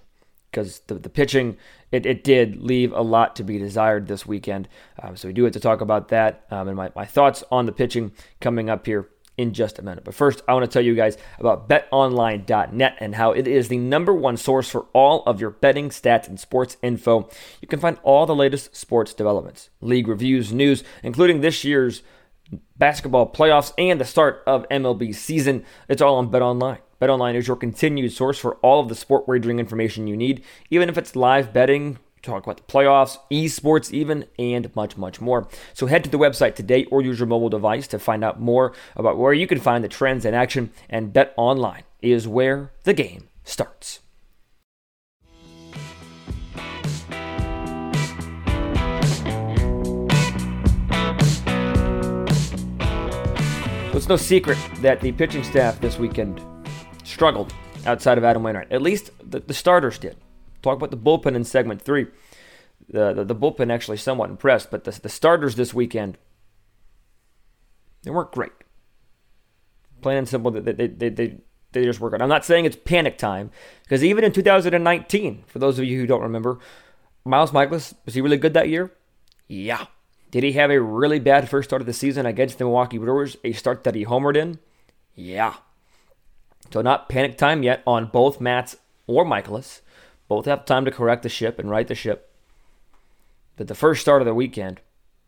Because 0.51 0.80
the, 0.88 0.96
the 0.96 1.10
pitching, 1.10 1.58
it, 1.92 2.06
it 2.06 2.24
did 2.24 2.62
leave 2.62 2.92
a 2.94 3.01
lot 3.01 3.36
to 3.36 3.44
be 3.44 3.58
desired 3.58 4.08
this 4.08 4.25
weekend. 4.25 4.68
Um, 5.01 5.16
so 5.16 5.27
we 5.27 5.34
do 5.34 5.44
have 5.44 5.54
to 5.54 5.60
talk 5.60 5.82
about 5.82 6.10
that 6.10 6.46
um, 6.51 6.68
and 6.68 6.77
my, 6.77 6.92
my 6.96 7.06
thoughts 7.06 7.44
on 7.51 7.66
the 7.66 7.72
pitching 7.72 8.12
coming 8.39 8.70
up 8.70 8.86
here 8.86 9.10
in 9.38 9.54
just 9.54 9.77
a 9.77 9.84
minute. 9.84 10.04
But 10.04 10.16
first, 10.16 10.42
I 10.48 10.54
want 10.54 10.66
to 10.66 10.72
tell 10.72 10.82
you 10.82 10.96
guys 10.96 11.18
about 11.39 11.70
betonline.net 11.70 12.98
and 13.00 13.16
how 13.16 13.32
it 13.32 13.48
is 13.48 13.68
the 13.68 13.77
number 13.77 14.13
one 14.13 14.36
source 14.36 14.70
for 14.70 14.88
all 14.94 15.24
of 15.24 15.39
your 15.39 15.51
betting 15.51 15.89
stats 15.89 16.27
and 16.27 16.39
sports 16.39 16.77
info. 16.82 17.30
You 17.62 17.68
can 17.68 17.80
find 17.80 18.00
all 18.01 18.25
the 18.25 18.36
latest 18.36 18.75
sports 18.75 19.13
developments, 19.13 19.70
league 19.80 20.08
reviews, 20.08 20.51
news, 20.51 20.84
including 21.04 21.42
this 21.42 21.63
year's 21.63 22.01
basketball 22.77 23.32
playoffs 23.32 23.74
and 23.77 24.01
the 24.01 24.06
start 24.06 24.42
of 24.48 24.68
MLB 24.70 25.13
season. 25.13 25.63
It's 25.88 26.01
all 26.01 26.16
on 26.16 26.32
BetOnline. 26.32 26.80
BetOnline 27.01 27.36
is 27.36 27.48
your 27.48 27.58
continued 27.58 28.12
source 28.12 28.39
for 28.39 28.56
all 28.56 28.80
of 28.80 28.89
the 28.89 28.96
sport 28.96 29.27
wagering 29.27 29.60
information 29.60 30.08
you 30.08 30.18
need, 30.18 30.44
even 30.72 30.89
if 30.89 30.98
it's 30.98 31.16
live 31.16 31.54
betting, 31.54 32.00
talk 32.24 32.44
about 32.44 32.58
the 32.58 32.63
playoffs, 32.63 33.18
esports, 33.32 33.92
even, 33.92 34.25
and 34.39 34.75
much, 34.75 34.98
much 34.98 35.22
more. 35.22 35.48
So 35.74 35.86
head 35.86 36.04
to 36.06 36.10
the 36.10 36.18
website 36.18 36.56
today 36.56 36.86
or 36.86 37.01
use 37.01 37.20
your 37.20 37.27
mobile 37.27 37.50
device 37.50 37.88
to 37.89 38.00
find 38.00 38.24
out 38.24 38.39
more 38.39 38.74
about 38.96 39.18
where 39.18 39.34
you 39.34 39.46
can 39.46 39.60
find 39.60 39.84
the 39.84 39.89
trends 39.89 40.25
in 40.25 40.34
action. 40.34 40.72
And 40.89 41.13
Bet 41.13 41.34
Online 41.38 41.84
is 42.01 42.27
where 42.27 42.72
the 42.84 42.94
game 42.94 43.30
starts. 43.44 44.00
It's 53.94 54.08
no 54.08 54.16
secret 54.16 54.58
that 54.82 55.01
the 55.01 55.12
pitching 55.12 55.44
staff 55.44 55.82
this 55.82 55.98
weekend 55.98 56.39
struggled 57.08 57.54
outside 57.86 58.18
of 58.18 58.24
Adam 58.24 58.44
Wainwright. 58.44 58.72
At 58.72 58.82
least 58.82 59.12
the, 59.24 59.40
the 59.40 59.54
starters 59.54 59.98
did. 59.98 60.18
Talk 60.62 60.76
about 60.76 60.92
the 60.92 60.98
bullpen 60.98 61.36
in 61.36 61.44
segment 61.44 61.82
three. 61.82 62.08
The, 62.90 63.14
the, 63.14 63.24
the 63.24 63.36
bullpen 63.36 63.72
actually 63.72 63.98
somewhat 63.98 64.30
impressed, 64.30 64.70
but 64.70 64.84
the, 64.84 64.92
the 64.92 65.10
starters 65.10 65.56
this 65.56 65.74
weekend, 65.74 66.18
they 68.04 68.12
weren't 68.12 68.32
great. 68.32 68.52
Plain 70.02 70.18
and 70.18 70.30
simple, 70.30 70.52
they, 70.52 70.72
they, 70.72 70.88
they, 70.88 71.10
they, 71.10 71.38
they 71.72 71.84
just 71.84 72.00
work 72.00 72.14
out. 72.14 72.22
I'm 72.22 72.30
not 72.30 72.46
saying 72.46 72.66
it's 72.66 72.76
panic 72.76 73.18
time, 73.18 73.52
because 73.84 74.04
even 74.04 74.24
in 74.24 74.32
2019, 74.32 75.44
for 75.48 75.60
those 75.60 75.80
of 75.80 75.86
you 75.86 76.00
who 76.00 76.08
don't 76.08 76.22
remember, 76.22 76.60
Miles 77.26 77.52
Mikolas, 77.52 77.94
was 78.06 78.14
he 78.14 78.22
really 78.22 78.38
good 78.38 78.54
that 78.54 78.70
year? 78.70 78.92
Yeah. 79.48 79.86
Did 80.32 80.44
he 80.44 80.54
have 80.54 80.72
a 80.72 80.82
really 80.82 81.20
bad 81.20 81.50
first 81.50 81.70
start 81.70 81.82
of 81.82 81.86
the 81.86 81.94
season 81.94 82.26
against 82.26 82.58
the 82.58 82.66
Milwaukee 82.66 82.98
Brewers, 82.98 83.38
a 83.44 83.54
start 83.54 83.84
that 83.84 83.96
he 83.96 84.06
homered 84.06 84.38
in? 84.38 84.60
Yeah. 85.16 85.56
So 86.72 86.82
not 86.82 87.10
panic 87.10 87.38
time 87.38 87.64
yet 87.64 87.82
on 87.88 88.08
both 88.08 88.42
Matz 88.42 88.76
or 89.06 89.26
Mikolas. 89.26 89.82
Both 90.28 90.46
have 90.46 90.66
time 90.66 90.86
to 90.86 90.92
correct 90.92 91.24
the 91.24 91.30
ship 91.30 91.60
and 91.60 91.70
right 91.70 91.88
the 91.88 91.96
ship. 91.96 92.34
But 93.56 93.68
the 93.68 93.76
first 93.76 94.02
start 94.02 94.22
of 94.22 94.26
the 94.26 94.34
weekend 94.34 94.82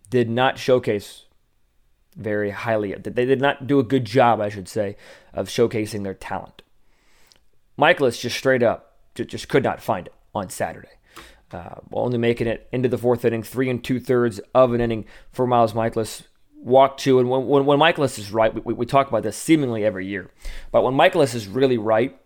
did 0.10 0.29
not 0.29 0.58
showcase 0.58 1.25
very 2.15 2.51
highly. 2.51 2.93
They 2.93 3.25
did 3.25 3.41
not 3.41 3.67
do 3.67 3.79
a 3.79 3.84
good 3.84 4.05
job, 4.05 4.41
I 4.41 4.50
should 4.50 4.67
say, 4.67 4.98
of 5.34 5.48
showcasing 5.48 6.03
their 6.03 6.13
talent. 6.13 6.62
Mikolas 7.77 8.19
just 8.19 8.38
straight 8.38 8.63
up 8.63 8.98
just 9.15 9.50
could 9.50 9.63
not 9.63 9.81
find 9.81 10.08
it 10.08 10.13
on 10.34 10.50
Saturday. 10.50 10.89
Uh, 11.51 11.75
only 11.91 12.17
making 12.17 12.48
it 12.48 12.67
into 12.72 12.88
the 12.88 12.98
fourth 12.98 13.25
inning, 13.25 13.41
three 13.41 13.69
and 13.69 13.84
two 13.84 14.00
thirds 14.00 14.39
of 14.53 14.74
an 14.74 14.81
inning 14.81 15.05
for 15.31 15.48
Miles 15.48 15.74
Mikolas. 15.74 16.24
Walk 16.61 16.97
two, 16.97 17.19
and 17.19 17.29
when, 17.29 17.47
when, 17.47 17.65
when 17.65 17.79
Mikolas 17.79 18.19
is 18.19 18.31
right, 18.31 18.53
we, 18.65 18.73
we 18.73 18.85
talk 18.85 19.07
about 19.07 19.23
this 19.23 19.37
seemingly 19.37 19.85
every 19.85 20.05
year, 20.05 20.29
but 20.71 20.83
when 20.83 20.93
Mikolas 20.93 21.33
is 21.33 21.47
really 21.47 21.77
right, 21.77 22.19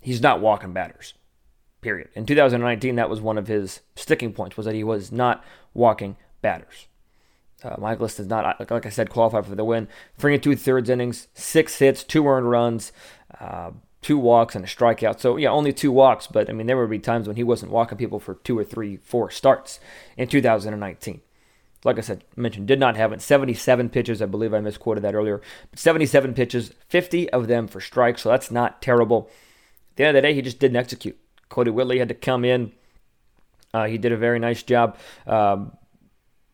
he's 0.00 0.20
not 0.20 0.40
walking 0.40 0.72
batters. 0.72 1.14
Period. 1.80 2.08
In 2.14 2.26
2019, 2.26 2.96
that 2.96 3.10
was 3.10 3.20
one 3.20 3.38
of 3.38 3.46
his 3.46 3.80
sticking 3.94 4.32
points 4.32 4.56
was 4.56 4.66
that 4.66 4.74
he 4.74 4.82
was 4.82 5.12
not 5.12 5.44
walking 5.74 6.16
batters. 6.42 6.86
Uh, 7.62 7.76
Mikolas 7.76 8.16
does 8.16 8.26
not, 8.26 8.70
like 8.70 8.86
I 8.86 8.90
said, 8.90 9.10
qualify 9.10 9.40
for 9.40 9.54
the 9.54 9.64
win. 9.64 9.88
Three 10.18 10.34
and 10.34 10.42
two 10.42 10.56
thirds 10.56 10.90
innings, 10.90 11.28
six 11.34 11.78
hits, 11.78 12.04
two 12.04 12.26
earned 12.26 12.50
runs, 12.50 12.92
uh, 13.40 13.70
two 14.02 14.18
walks, 14.18 14.54
and 14.54 14.64
a 14.64 14.68
strikeout. 14.68 15.18
So, 15.18 15.38
yeah, 15.38 15.48
only 15.48 15.72
two 15.72 15.90
walks, 15.90 16.26
but 16.26 16.50
I 16.50 16.52
mean, 16.52 16.66
there 16.66 16.76
would 16.76 16.90
be 16.90 16.98
times 16.98 17.26
when 17.26 17.36
he 17.36 17.42
wasn't 17.42 17.72
walking 17.72 17.96
people 17.96 18.20
for 18.20 18.34
two 18.34 18.58
or 18.58 18.64
three, 18.64 18.98
four 18.98 19.30
starts 19.30 19.80
in 20.16 20.28
2019. 20.28 21.22
Like 21.84 21.98
I 21.98 22.00
said, 22.00 22.24
mentioned, 22.34 22.66
did 22.66 22.80
not 22.80 22.96
have 22.96 23.12
it. 23.12 23.20
77 23.20 23.90
pitches, 23.90 24.22
I 24.22 24.26
believe 24.26 24.54
I 24.54 24.60
misquoted 24.60 25.04
that 25.04 25.14
earlier. 25.14 25.42
But 25.70 25.78
77 25.78 26.32
pitches, 26.34 26.72
50 26.88 27.30
of 27.30 27.46
them 27.46 27.68
for 27.68 27.80
strikes, 27.80 28.22
so 28.22 28.30
that's 28.30 28.50
not 28.50 28.80
terrible. 28.80 29.30
At 29.90 29.96
the 29.96 30.04
end 30.04 30.16
of 30.16 30.22
the 30.22 30.28
day, 30.28 30.34
he 30.34 30.42
just 30.42 30.58
didn't 30.58 30.76
execute. 30.76 31.18
Kodi 31.50 31.72
Whitley 31.72 31.98
had 31.98 32.08
to 32.08 32.14
come 32.14 32.44
in. 32.44 32.72
Uh, 33.74 33.86
he 33.86 33.98
did 33.98 34.12
a 34.12 34.16
very 34.16 34.38
nice 34.38 34.62
job 34.62 34.96
um, 35.26 35.76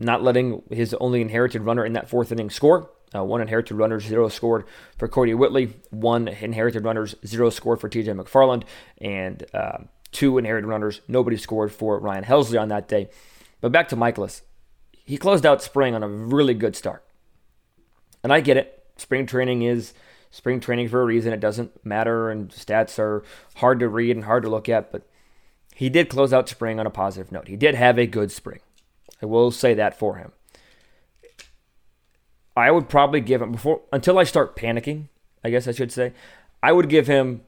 not 0.01 0.23
letting 0.23 0.63
his 0.71 0.95
only 0.95 1.21
inherited 1.21 1.63
runner 1.63 1.85
in 1.85 1.93
that 1.93 2.09
fourth 2.09 2.33
inning 2.33 2.51
score. 2.51 2.91
Uh, 3.15 3.25
one 3.25 3.41
inherited 3.41 3.75
runner, 3.75 4.01
zero 4.01 4.29
scored 4.29 4.65
for 4.97 5.09
Kodi 5.09 5.37
Whitley. 5.37 5.75
One 5.91 6.29
inherited 6.29 6.85
runners, 6.85 7.15
zero 7.27 7.51
scored 7.51 7.81
for 7.81 7.89
TJ 7.89 8.19
McFarland. 8.19 8.65
And 8.99 9.45
uh, 9.53 9.79
two 10.13 10.39
inherited 10.39 10.67
runners, 10.67 11.01
nobody 11.09 11.37
scored 11.37 11.73
for 11.73 11.99
Ryan 11.99 12.25
Helsley 12.25 12.61
on 12.61 12.69
that 12.69 12.89
day. 12.89 13.11
But 13.61 13.73
back 13.73 13.89
to 13.89 13.97
Mikolas. 13.97 14.43
He 15.11 15.17
closed 15.17 15.45
out 15.45 15.61
spring 15.61 15.97
on 15.97 16.05
a 16.05 16.09
really 16.09 16.55
good 16.55 16.77
start. 16.77 17.03
And 18.23 18.33
I 18.33 18.41
get 18.41 18.57
it. 18.57 18.85
Spring 18.97 19.27
training 19.27 19.63
is 19.63 19.93
spring 20.31 20.61
training 20.61 20.89
for 20.89 21.03
a 21.03 21.05
reason. 21.05 21.33
It 21.33 21.41
doesn't 21.41 21.85
matter, 21.85 22.31
and 22.31 22.49
stats 22.51 22.97
are 22.97 23.25
hard 23.57 23.81
to 23.81 23.89
read 23.89 24.15
and 24.15 24.25
hard 24.25 24.45
to 24.45 24.49
look 24.49 24.69
at, 24.69 24.93
but 24.93 25.03
he 25.75 25.89
did 25.89 26.11
close 26.11 26.33
out 26.33 26.49
spring 26.49 26.79
on 26.79 26.87
a 26.87 26.91
positive 26.91 27.33
note. 27.33 27.49
He 27.49 27.57
did 27.57 27.75
have 27.75 27.99
a 27.99 28.07
good 28.07 28.31
spring. 28.31 28.61
I 29.21 29.27
will 29.27 29.51
say 29.51 29.75
that 29.75 29.99
for 29.99 30.15
him. 30.15 30.31
I 32.57 32.71
would 32.71 32.89
probably 32.89 33.21
give 33.21 33.43
him 33.43 33.51
before 33.51 33.81
until 33.93 34.17
I 34.17 34.23
start 34.23 34.55
panicking, 34.55 35.09
I 35.43 35.51
guess 35.51 35.67
I 35.67 35.73
should 35.73 35.91
say. 35.91 36.13
I 36.63 36.71
would 36.71 36.89
give 36.89 37.09
him 37.09 37.41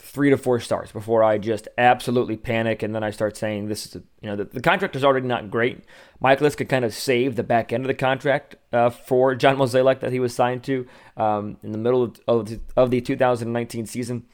three 0.00 0.30
to 0.30 0.36
four 0.36 0.58
stars 0.58 0.90
before 0.90 1.22
I 1.22 1.36
just 1.38 1.68
absolutely 1.76 2.36
panic 2.36 2.82
and 2.82 2.94
then 2.94 3.04
I 3.04 3.10
start 3.10 3.36
saying 3.36 3.68
this 3.68 3.86
is, 3.86 3.96
a, 3.96 4.02
you 4.22 4.30
know, 4.30 4.36
the, 4.36 4.44
the, 4.44 4.60
contract 4.60 4.96
is 4.96 5.04
already 5.04 5.26
not 5.26 5.50
great. 5.50 5.84
Mikolas 6.22 6.56
could 6.56 6.68
kind 6.68 6.84
of 6.84 6.94
save 6.94 7.36
the 7.36 7.42
back 7.42 7.72
end 7.72 7.84
of 7.84 7.88
the 7.88 7.94
contract 7.94 8.56
uh, 8.72 8.88
for 8.90 9.34
John 9.34 9.56
Mozeliak 9.56 10.00
that 10.00 10.10
he 10.10 10.18
was 10.18 10.34
signed 10.34 10.64
to 10.64 10.86
um, 11.16 11.58
in 11.62 11.72
the 11.72 11.78
middle 11.78 12.14
of, 12.26 12.46
the, 12.46 12.60
of 12.76 12.90
the 12.90 13.00
2019 13.00 13.86
season. 13.86 14.24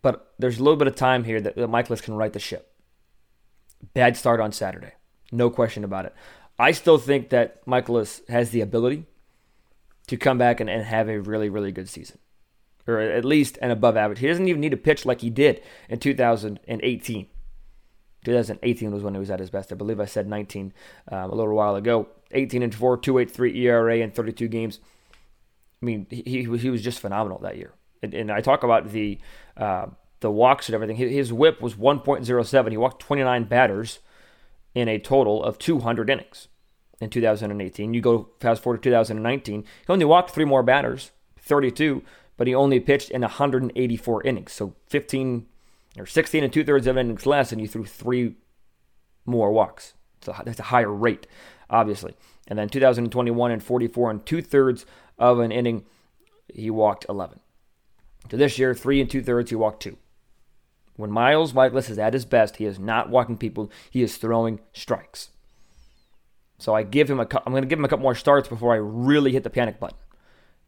But 0.00 0.32
there's 0.38 0.58
a 0.58 0.62
little 0.62 0.78
bit 0.78 0.88
of 0.88 0.94
time 0.94 1.24
here 1.24 1.40
that, 1.40 1.56
that 1.56 1.68
Mikolas 1.68 2.02
can 2.02 2.14
right 2.14 2.32
the 2.32 2.38
ship. 2.40 2.72
Bad 3.94 4.16
start 4.16 4.40
on 4.40 4.52
Saturday. 4.52 4.92
No 5.32 5.50
question 5.50 5.82
about 5.82 6.06
it. 6.06 6.14
I 6.58 6.70
still 6.70 6.98
think 6.98 7.30
that 7.30 7.64
Mikolas 7.66 8.26
has 8.28 8.50
the 8.50 8.60
ability 8.60 9.06
to 10.06 10.16
come 10.16 10.38
back 10.38 10.60
and, 10.60 10.70
and 10.70 10.84
have 10.84 11.08
a 11.08 11.20
really, 11.20 11.48
really 11.48 11.72
good 11.72 11.88
season 11.88 12.18
or 12.86 12.98
at 12.98 13.24
least 13.24 13.58
an 13.62 13.70
above 13.70 13.96
average. 13.96 14.18
He 14.18 14.26
doesn't 14.26 14.48
even 14.48 14.60
need 14.60 14.70
to 14.70 14.76
pitch 14.76 15.06
like 15.06 15.20
he 15.20 15.30
did 15.30 15.62
in 15.88 15.98
2018. 15.98 17.26
2018 18.24 18.92
was 18.92 19.02
when 19.02 19.14
he 19.14 19.20
was 19.20 19.30
at 19.30 19.40
his 19.40 19.50
best. 19.50 19.72
I 19.72 19.74
believe 19.74 20.00
I 20.00 20.04
said 20.04 20.28
19 20.28 20.72
um, 21.10 21.30
a 21.30 21.34
little 21.34 21.54
while 21.54 21.74
ago. 21.74 22.08
18 22.30 22.62
and 22.62 22.74
4, 22.74 22.98
2.83 22.98 23.56
ERA 23.56 23.96
in 23.98 24.10
32 24.10 24.48
games. 24.48 24.80
I 25.82 25.86
mean, 25.86 26.06
he, 26.10 26.44
he 26.44 26.70
was 26.70 26.82
just 26.82 27.00
phenomenal 27.00 27.38
that 27.40 27.56
year. 27.56 27.72
And, 28.02 28.14
and 28.14 28.30
I 28.30 28.40
talk 28.40 28.62
about 28.62 28.90
the 28.90 29.18
uh, 29.56 29.86
the 30.20 30.30
walks 30.30 30.68
and 30.68 30.74
everything. 30.74 30.96
His 30.96 31.32
WHIP 31.32 31.60
was 31.60 31.74
1.07. 31.74 32.70
He 32.70 32.76
walked 32.76 33.02
29 33.02 33.44
batters 33.44 33.98
in 34.74 34.88
a 34.88 34.98
total 34.98 35.42
of 35.42 35.58
200 35.58 36.08
innings 36.08 36.48
in 37.00 37.10
2018. 37.10 37.92
You 37.92 38.00
go 38.00 38.30
fast 38.40 38.62
forward 38.62 38.82
to 38.82 38.90
2019. 38.90 39.62
He 39.62 39.68
only 39.88 40.04
walked 40.04 40.30
three 40.30 40.44
more 40.44 40.62
batters, 40.62 41.10
32 41.38 42.02
but 42.42 42.48
he 42.48 42.56
only 42.56 42.80
pitched 42.80 43.12
in 43.12 43.20
184 43.20 44.22
innings. 44.24 44.52
So 44.52 44.74
15 44.88 45.46
or 45.96 46.06
16 46.06 46.42
and 46.42 46.52
two 46.52 46.64
thirds 46.64 46.88
of 46.88 46.96
an 46.96 47.06
innings 47.06 47.24
less, 47.24 47.52
and 47.52 47.60
you 47.60 47.68
threw 47.68 47.84
three 47.84 48.34
more 49.24 49.52
walks. 49.52 49.94
So 50.22 50.34
that's 50.44 50.58
a 50.58 50.64
higher 50.64 50.92
rate, 50.92 51.28
obviously. 51.70 52.16
And 52.48 52.58
then 52.58 52.68
2021 52.68 53.52
and 53.52 53.62
44 53.62 54.10
and 54.10 54.26
two 54.26 54.42
thirds 54.42 54.84
of 55.20 55.38
an 55.38 55.52
inning, 55.52 55.84
he 56.52 56.68
walked 56.68 57.06
11. 57.08 57.38
To 58.30 58.36
this 58.36 58.58
year, 58.58 58.74
three 58.74 59.00
and 59.00 59.08
two 59.08 59.22
thirds, 59.22 59.50
he 59.50 59.54
walked 59.54 59.80
two. 59.80 59.96
When 60.96 61.12
Miles 61.12 61.52
Mikolas 61.52 61.88
is 61.88 61.98
at 62.00 62.12
his 62.12 62.24
best, 62.24 62.56
he 62.56 62.64
is 62.64 62.76
not 62.76 63.08
walking 63.08 63.38
people; 63.38 63.70
he 63.88 64.02
is 64.02 64.16
throwing 64.16 64.58
strikes. 64.72 65.28
So 66.58 66.74
I 66.74 66.82
give 66.82 67.08
him 67.08 67.20
a. 67.20 67.28
I'm 67.46 67.52
going 67.52 67.62
to 67.62 67.68
give 67.68 67.78
him 67.78 67.84
a 67.84 67.88
couple 67.88 68.02
more 68.02 68.16
starts 68.16 68.48
before 68.48 68.72
I 68.72 68.78
really 68.78 69.30
hit 69.30 69.44
the 69.44 69.48
panic 69.48 69.78
button. 69.78 69.98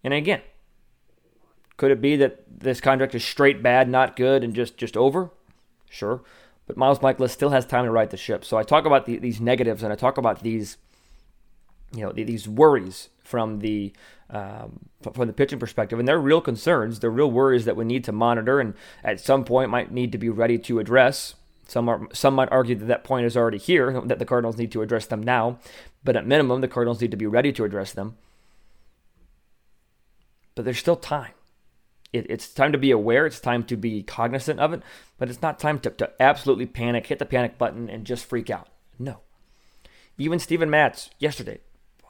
And 0.05 0.15
again, 0.15 0.43
could 1.77 1.91
it 1.91 2.01
be 2.01 2.17
that 2.17 2.45
this 2.61 2.81
contract 2.81 3.15
is 3.15 3.25
straight 3.25 3.63
bad, 3.63 3.89
not 3.89 4.17
good, 4.17 4.45
and 4.45 4.55
just 4.55 4.77
just 4.77 4.97
over? 4.97 5.31
Sure. 5.91 6.23
But 6.67 6.77
Miles 6.77 7.01
Mikolas 7.01 7.31
still 7.31 7.51
has 7.51 7.67
time 7.67 7.85
to 7.85 7.91
right 7.91 8.09
the 8.09 8.17
ship. 8.17 8.45
So 8.45 8.57
I 8.57 8.63
talk 8.63 8.87
about 8.87 9.07
the, 9.07 9.19
these 9.19 9.41
negatives 9.41 9.83
and 9.83 9.93
I 9.93 9.97
talk 9.97 10.17
about 10.17 10.43
these, 10.43 10.79
you 11.95 12.01
know, 12.01 12.11
these 12.11 12.49
worries 12.49 13.11
from 13.23 13.59
the 13.59 13.93
um, 14.31 14.81
from 15.13 15.27
the 15.27 15.35
pitching 15.35 15.59
perspective, 15.59 15.99
and 15.99 16.09
they're 16.09 16.19
real 16.19 16.41
concerns. 16.41 17.01
They're 17.01 17.11
real 17.11 17.31
worries 17.31 17.67
that 17.67 17.77
we 17.77 17.85
need 17.85 18.05
to 18.05 18.13
monitor, 18.13 18.59
and 18.61 18.75
at 19.03 19.21
some 19.21 19.45
point 19.45 19.71
might 19.71 19.93
need 19.93 20.13
to 20.13 20.19
be 20.19 20.31
ready 20.31 20.59
to 20.59 20.79
address. 20.79 21.35
Some 21.69 21.89
are, 21.89 22.09
some 22.13 22.35
might 22.35 22.51
argue 22.51 22.75
that 22.75 22.87
that 22.87 23.05
point 23.05 23.27
is 23.27 23.37
already 23.37 23.59
here, 23.59 24.01
that 24.01 24.19
the 24.19 24.25
Cardinals 24.25 24.59
need 24.59 24.73
to 24.73 24.83
address 24.83 25.07
them 25.07 25.23
now, 25.23 25.59
but 26.03 26.17
at 26.17 26.27
minimum, 26.27 26.61
the 26.61 26.69
Cardinals 26.69 27.01
need 27.01 27.11
to 27.11 27.17
be 27.17 27.27
ready 27.27 27.53
to 27.53 27.65
address 27.65 27.93
them. 27.93 28.17
But 30.55 30.65
there's 30.65 30.79
still 30.79 30.97
time. 30.97 31.33
It, 32.15 32.27
it's 32.31 32.49
time 32.49 32.73
to 32.73 32.79
be 32.79 32.91
aware. 32.91 33.27
It's 33.27 33.41
time 33.41 33.65
to 33.65 33.77
be 33.77 34.03
cognizant 34.03 34.61
of 34.61 34.73
it, 34.73 34.83
but 35.19 35.29
it's 35.29 35.43
not 35.43 35.59
time 35.59 35.79
to, 35.81 35.91
to 35.91 36.11
absolutely 36.21 36.67
panic, 36.67 37.07
hit 37.07 37.19
the 37.19 37.27
panic 37.27 37.59
button, 37.59 37.91
and 37.91 38.07
just 38.07 38.25
freak 38.25 38.51
out. 38.51 38.69
No. 38.99 39.21
Even 40.17 40.39
Steven 40.39 40.71
Matz 40.71 41.11
yesterday 41.19 41.61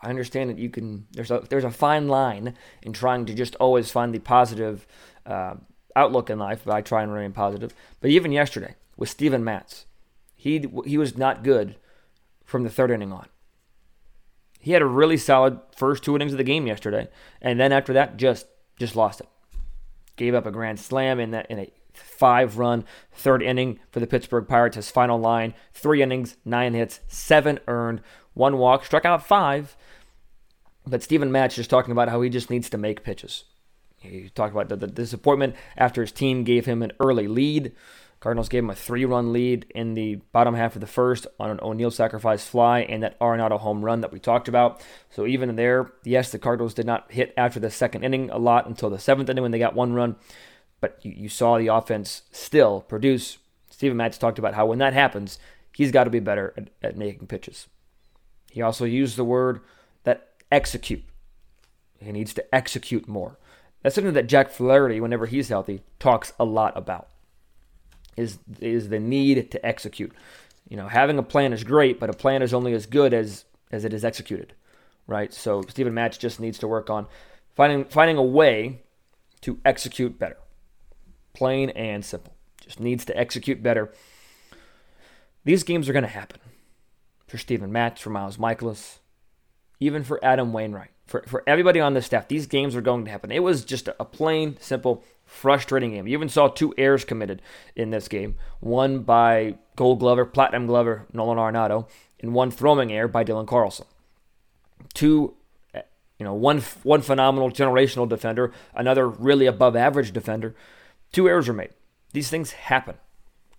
I 0.05 0.11
understand 0.11 0.51
that 0.51 0.59
you 0.59 0.69
can. 0.69 1.07
There's 1.13 1.31
a 1.31 1.43
there's 1.49 1.65
a 1.65 1.71
fine 1.71 2.09
line 2.09 2.55
in 2.83 2.93
trying 2.93 3.25
to 3.25 3.35
just 3.35 3.55
always 3.57 3.91
find 3.91 4.15
the 4.15 4.19
positive 4.19 4.87
uh, 5.25 5.55
outlook 5.97 6.29
in 6.29 6.39
life 6.39 6.65
by 6.65 6.83
trying 6.83 7.09
to 7.09 7.15
remain 7.15 7.33
positive. 7.33 7.75
But 8.01 8.11
even 8.11 8.31
yesterday 8.31 8.75
with 8.99 9.09
Steven 9.09 9.43
Matz, 9.43 9.87
he 10.37 10.69
he 10.85 10.99
was 10.99 11.17
not 11.17 11.43
good 11.43 11.77
from 12.45 12.65
the 12.65 12.71
third 12.71 12.91
inning 12.91 13.13
on. 13.13 13.29
He 14.61 14.73
had 14.73 14.83
a 14.83 14.87
really 14.87 15.17
solid 15.17 15.59
first 15.75 16.05
two 16.05 16.15
innings 16.15 16.33
of 16.33 16.39
the 16.39 16.45
game 16.45 16.67
yesterday, 16.67 17.09
and 17.41 17.59
then 17.59 17.73
after 17.73 17.95
that, 17.95 18.19
just 18.19 18.47
just 18.79 18.97
lost 18.97 19.21
it. 19.21 19.29
Gave 20.17 20.35
up 20.35 20.47
a 20.47 20.51
grand 20.51 20.79
slam 20.79 21.19
in 21.19 21.31
that 21.33 21.51
in 21.51 21.59
a 21.59 21.73
five 21.93 22.59
run 22.59 22.85
third 23.13 23.43
inning 23.43 23.79
for 23.91 24.01
the 24.01 24.07
Pittsburgh 24.07 24.47
Pirates. 24.47 24.77
His 24.77 24.91
final 24.91 25.19
line: 25.19 25.55
three 25.73 26.03
innings, 26.03 26.37
nine 26.45 26.75
hits, 26.75 27.01
seven 27.09 27.59
earned, 27.67 28.01
one 28.35 28.59
walk, 28.59 28.85
struck 28.85 29.05
out 29.05 29.27
five, 29.27 29.77
but 30.87 31.03
Steven 31.03 31.33
Matz 31.33 31.59
is 31.59 31.67
talking 31.67 31.93
about 31.93 32.09
how 32.09 32.21
he 32.21 32.31
just 32.31 32.51
needs 32.51 32.71
to 32.71 32.79
make 32.79 33.05
pitches. 33.05 33.45
He 33.99 34.29
talked 34.29 34.53
about 34.53 34.69
the, 34.69 34.77
the 34.77 34.87
disappointment 34.87 35.57
after 35.77 36.03
his 36.03 36.13
team 36.13 36.45
gave 36.45 36.67
him 36.67 36.83
an 36.83 36.93
early 37.01 37.27
lead. 37.27 37.73
Cardinals 38.25 38.49
gave 38.49 38.65
him 38.65 38.71
a 38.71 38.75
three-run 38.75 39.35
lead 39.35 39.67
in 39.75 39.93
the 39.93 40.15
bottom 40.33 40.55
half 40.55 40.77
of 40.77 40.81
the 40.81 40.87
first 40.87 41.27
on 41.39 41.51
an 41.51 41.61
O'Neill 41.61 41.91
sacrifice 41.91 42.49
fly 42.49 42.81
and 42.81 43.03
that 43.03 43.21
Arenado 43.21 43.61
home 43.61 43.85
run 43.85 44.01
that 44.01 44.13
we 44.13 44.19
talked 44.19 44.49
about. 44.49 44.81
So 45.11 45.27
even 45.27 45.57
there, 45.57 45.93
yes, 46.05 46.33
the 46.33 46.39
Cardinals 46.39 46.73
did 46.73 46.87
not 46.87 47.13
hit 47.13 47.35
after 47.37 47.61
the 47.61 47.71
second 47.71 48.03
inning 48.03 48.31
a 48.31 48.39
lot 48.39 48.67
until 48.67 48.89
the 48.89 48.99
seventh 48.99 49.29
inning 49.29 49.43
when 49.43 49.51
they 49.51 49.59
got 49.59 49.75
one 49.75 49.93
run, 49.93 50.17
but 50.81 50.99
you, 51.03 51.13
you 51.15 51.29
saw 51.29 51.59
the 51.59 51.67
offense 51.67 52.23
still 52.33 52.81
produce. 52.81 53.37
Steven 53.69 53.99
Matz 53.99 54.17
talked 54.17 54.39
about 54.39 54.55
how 54.55 54.65
when 54.65 54.79
that 54.79 54.95
happens, 54.95 55.39
he's 55.77 55.93
got 55.93 56.05
to 56.05 56.11
be 56.11 56.19
better 56.19 56.55
at, 56.57 56.71
at 56.83 56.97
making 56.97 57.27
pitches. 57.27 57.69
He 58.51 58.63
also 58.63 58.87
used 58.87 59.19
the 59.19 59.25
word 59.25 59.61
that 60.05 60.29
execute. 60.51 61.05
He 62.01 62.11
needs 62.11 62.33
to 62.33 62.55
execute 62.55 63.07
more. 63.07 63.39
That's 63.83 63.95
something 63.95 64.15
that 64.15 64.29
Jack 64.29 64.51
Flaherty, 64.51 64.99
whenever 64.99 65.27
he's 65.27 65.51
healthy, 65.51 65.83
talks 65.99 66.33
a 66.41 66.47
lot 66.47 66.73
about. 66.75 67.11
Is 68.17 68.39
is 68.61 68.89
the 68.89 69.01
need 69.01 69.51
to 69.51 69.67
execute. 69.67 70.13
You 70.69 70.77
know, 70.77 70.89
having 70.89 71.19
a 71.19 71.23
plan 71.23 71.53
is 71.53 71.65
great, 71.65 72.01
but 72.01 72.11
a 72.11 72.15
plan 72.15 72.43
is 72.43 72.55
only 72.55 72.73
as 72.73 72.87
good 72.87 73.13
as 73.13 73.45
as 73.71 73.85
it 73.85 73.93
is 73.93 74.05
executed, 74.05 74.55
right? 75.07 75.33
So 75.33 75.63
Steven 75.63 75.95
Matz 75.95 76.17
just 76.17 76.41
needs 76.41 76.59
to 76.59 76.69
work 76.69 76.89
on 76.91 77.07
finding 77.55 77.85
finding 77.85 78.17
a 78.17 78.23
way 78.23 78.83
to 79.43 79.59
execute 79.65 80.19
better. 80.19 80.39
Plain 81.35 81.71
and 81.71 82.05
simple. 82.05 82.35
Just 82.61 82.81
needs 82.81 83.05
to 83.05 83.19
execute 83.19 83.63
better. 83.63 83.93
These 85.45 85.65
games 85.65 85.89
are 85.89 85.93
going 85.93 86.05
to 86.05 86.09
happen 86.09 86.41
for 87.27 87.37
Steven 87.37 87.71
Matz, 87.71 88.01
for 88.01 88.11
Miles 88.11 88.39
Mikolas, 88.39 89.01
even 89.81 90.03
for 90.03 90.25
Adam 90.25 90.53
Wainwright, 90.53 90.93
for, 91.07 91.23
for 91.27 91.43
everybody 91.47 91.81
on 91.81 91.95
the 91.95 92.03
staff, 92.03 92.29
these 92.29 92.47
games 92.47 92.75
are 92.75 92.81
going 92.81 93.05
to 93.05 93.11
happen. 93.11 93.31
It 93.31 93.43
was 93.43 93.65
just 93.65 93.89
a, 93.89 94.05
plain, 94.05 94.57
simple, 94.61 95.05
frustrating 95.25 95.93
game. 95.93 96.07
You 96.07 96.17
even 96.17 96.29
saw 96.29 96.49
two 96.49 96.75
errors 96.79 97.05
committed 97.05 97.43
in 97.77 97.91
this 97.91 98.09
game 98.09 98.37
one 98.61 99.01
by 99.01 99.57
Gold 99.77 100.01
Glover, 100.01 100.25
Platinum 100.25 100.67
Glover, 100.67 101.07
Nolan 101.13 101.39
Arenado, 101.39 101.89
and 102.21 102.33
one 102.33 102.51
throwing 102.51 102.93
error 102.93 103.09
by 103.09 103.25
Dylan 103.25 103.47
Carlson. 103.47 103.87
Two 104.95 105.35
eh, 105.75 105.83
you 106.19 106.25
know, 106.25 106.35
one 106.35 106.61
one 106.83 107.03
phenomenal 107.03 107.51
generational 107.51 108.09
defender, 108.09 108.53
another 108.75 109.09
really 109.09 109.47
above 109.47 109.77
average 109.77 110.13
defender. 110.13 110.55
Two 111.13 111.29
errors 111.29 111.49
were 111.49 111.55
made. 111.55 111.71
These 112.13 112.31
things 112.31 112.53
happen. 112.53 112.97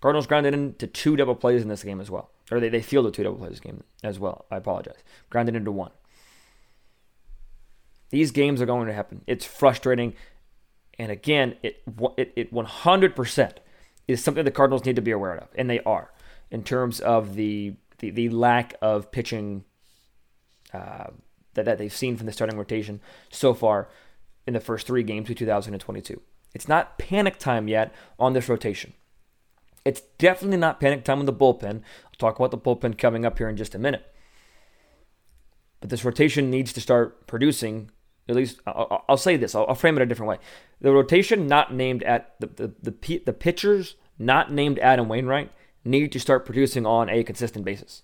Cardinals 0.00 0.26
grounded 0.26 0.54
into 0.54 0.86
two 0.86 1.16
double 1.16 1.34
plays 1.34 1.62
in 1.62 1.68
this 1.68 1.82
game 1.82 2.00
as 2.00 2.10
well. 2.10 2.30
Or 2.50 2.60
they, 2.60 2.68
they 2.68 2.82
fielded 2.82 3.14
two 3.14 3.22
double 3.22 3.38
plays 3.38 3.50
this 3.50 3.60
game 3.60 3.82
as 4.02 4.18
well. 4.18 4.46
I 4.50 4.56
apologize. 4.56 5.02
Grounded 5.30 5.56
into 5.56 5.72
one. 5.72 5.90
These 8.10 8.30
games 8.30 8.60
are 8.60 8.66
going 8.66 8.86
to 8.86 8.92
happen. 8.92 9.22
It's 9.26 9.44
frustrating. 9.44 10.14
And 10.98 11.10
again, 11.10 11.56
it, 11.62 11.82
it, 12.16 12.32
it 12.36 12.54
100% 12.54 13.52
is 14.08 14.22
something 14.22 14.44
the 14.44 14.50
Cardinals 14.50 14.84
need 14.84 14.96
to 14.96 15.02
be 15.02 15.10
aware 15.10 15.36
of, 15.36 15.48
and 15.56 15.68
they 15.68 15.80
are, 15.80 16.12
in 16.50 16.62
terms 16.62 17.00
of 17.00 17.34
the, 17.34 17.74
the, 17.98 18.10
the 18.10 18.28
lack 18.30 18.74
of 18.80 19.10
pitching 19.10 19.64
uh, 20.72 21.08
that, 21.54 21.64
that 21.64 21.78
they've 21.78 21.92
seen 21.92 22.16
from 22.16 22.26
the 22.26 22.32
starting 22.32 22.56
rotation 22.56 23.00
so 23.30 23.52
far 23.52 23.88
in 24.46 24.54
the 24.54 24.60
first 24.60 24.86
three 24.86 25.02
games 25.02 25.28
of 25.28 25.36
2022. 25.36 26.20
It's 26.54 26.68
not 26.68 26.98
panic 26.98 27.38
time 27.38 27.68
yet 27.68 27.92
on 28.18 28.32
this 28.32 28.48
rotation. 28.48 28.94
It's 29.84 30.02
definitely 30.18 30.56
not 30.56 30.80
panic 30.80 31.04
time 31.04 31.20
on 31.20 31.26
the 31.26 31.32
bullpen. 31.32 31.82
I'll 32.04 32.12
talk 32.18 32.38
about 32.38 32.50
the 32.50 32.58
bullpen 32.58 32.98
coming 32.98 33.26
up 33.26 33.38
here 33.38 33.48
in 33.48 33.56
just 33.56 33.74
a 33.74 33.78
minute. 33.78 34.04
But 35.80 35.90
this 35.90 36.04
rotation 36.04 36.50
needs 36.50 36.72
to 36.72 36.80
start 36.80 37.26
producing 37.26 37.90
at 38.28 38.36
least 38.36 38.60
I'll, 38.66 39.04
I'll 39.08 39.16
say 39.16 39.36
this. 39.36 39.54
I'll, 39.54 39.66
I'll, 39.68 39.74
frame 39.74 39.96
it 39.96 40.02
a 40.02 40.06
different 40.06 40.30
way. 40.30 40.38
The 40.80 40.92
rotation 40.92 41.46
not 41.46 41.72
named 41.72 42.02
at 42.02 42.34
the 42.40 42.46
the 42.46 42.90
the, 42.90 43.22
the 43.24 43.32
pitchers 43.32 43.96
not 44.18 44.52
named 44.52 44.78
Adam 44.78 45.08
Wainwright 45.08 45.50
need 45.84 46.12
to 46.12 46.20
start 46.20 46.44
producing 46.44 46.86
on 46.86 47.08
a 47.08 47.22
consistent 47.22 47.64
basis. 47.64 48.02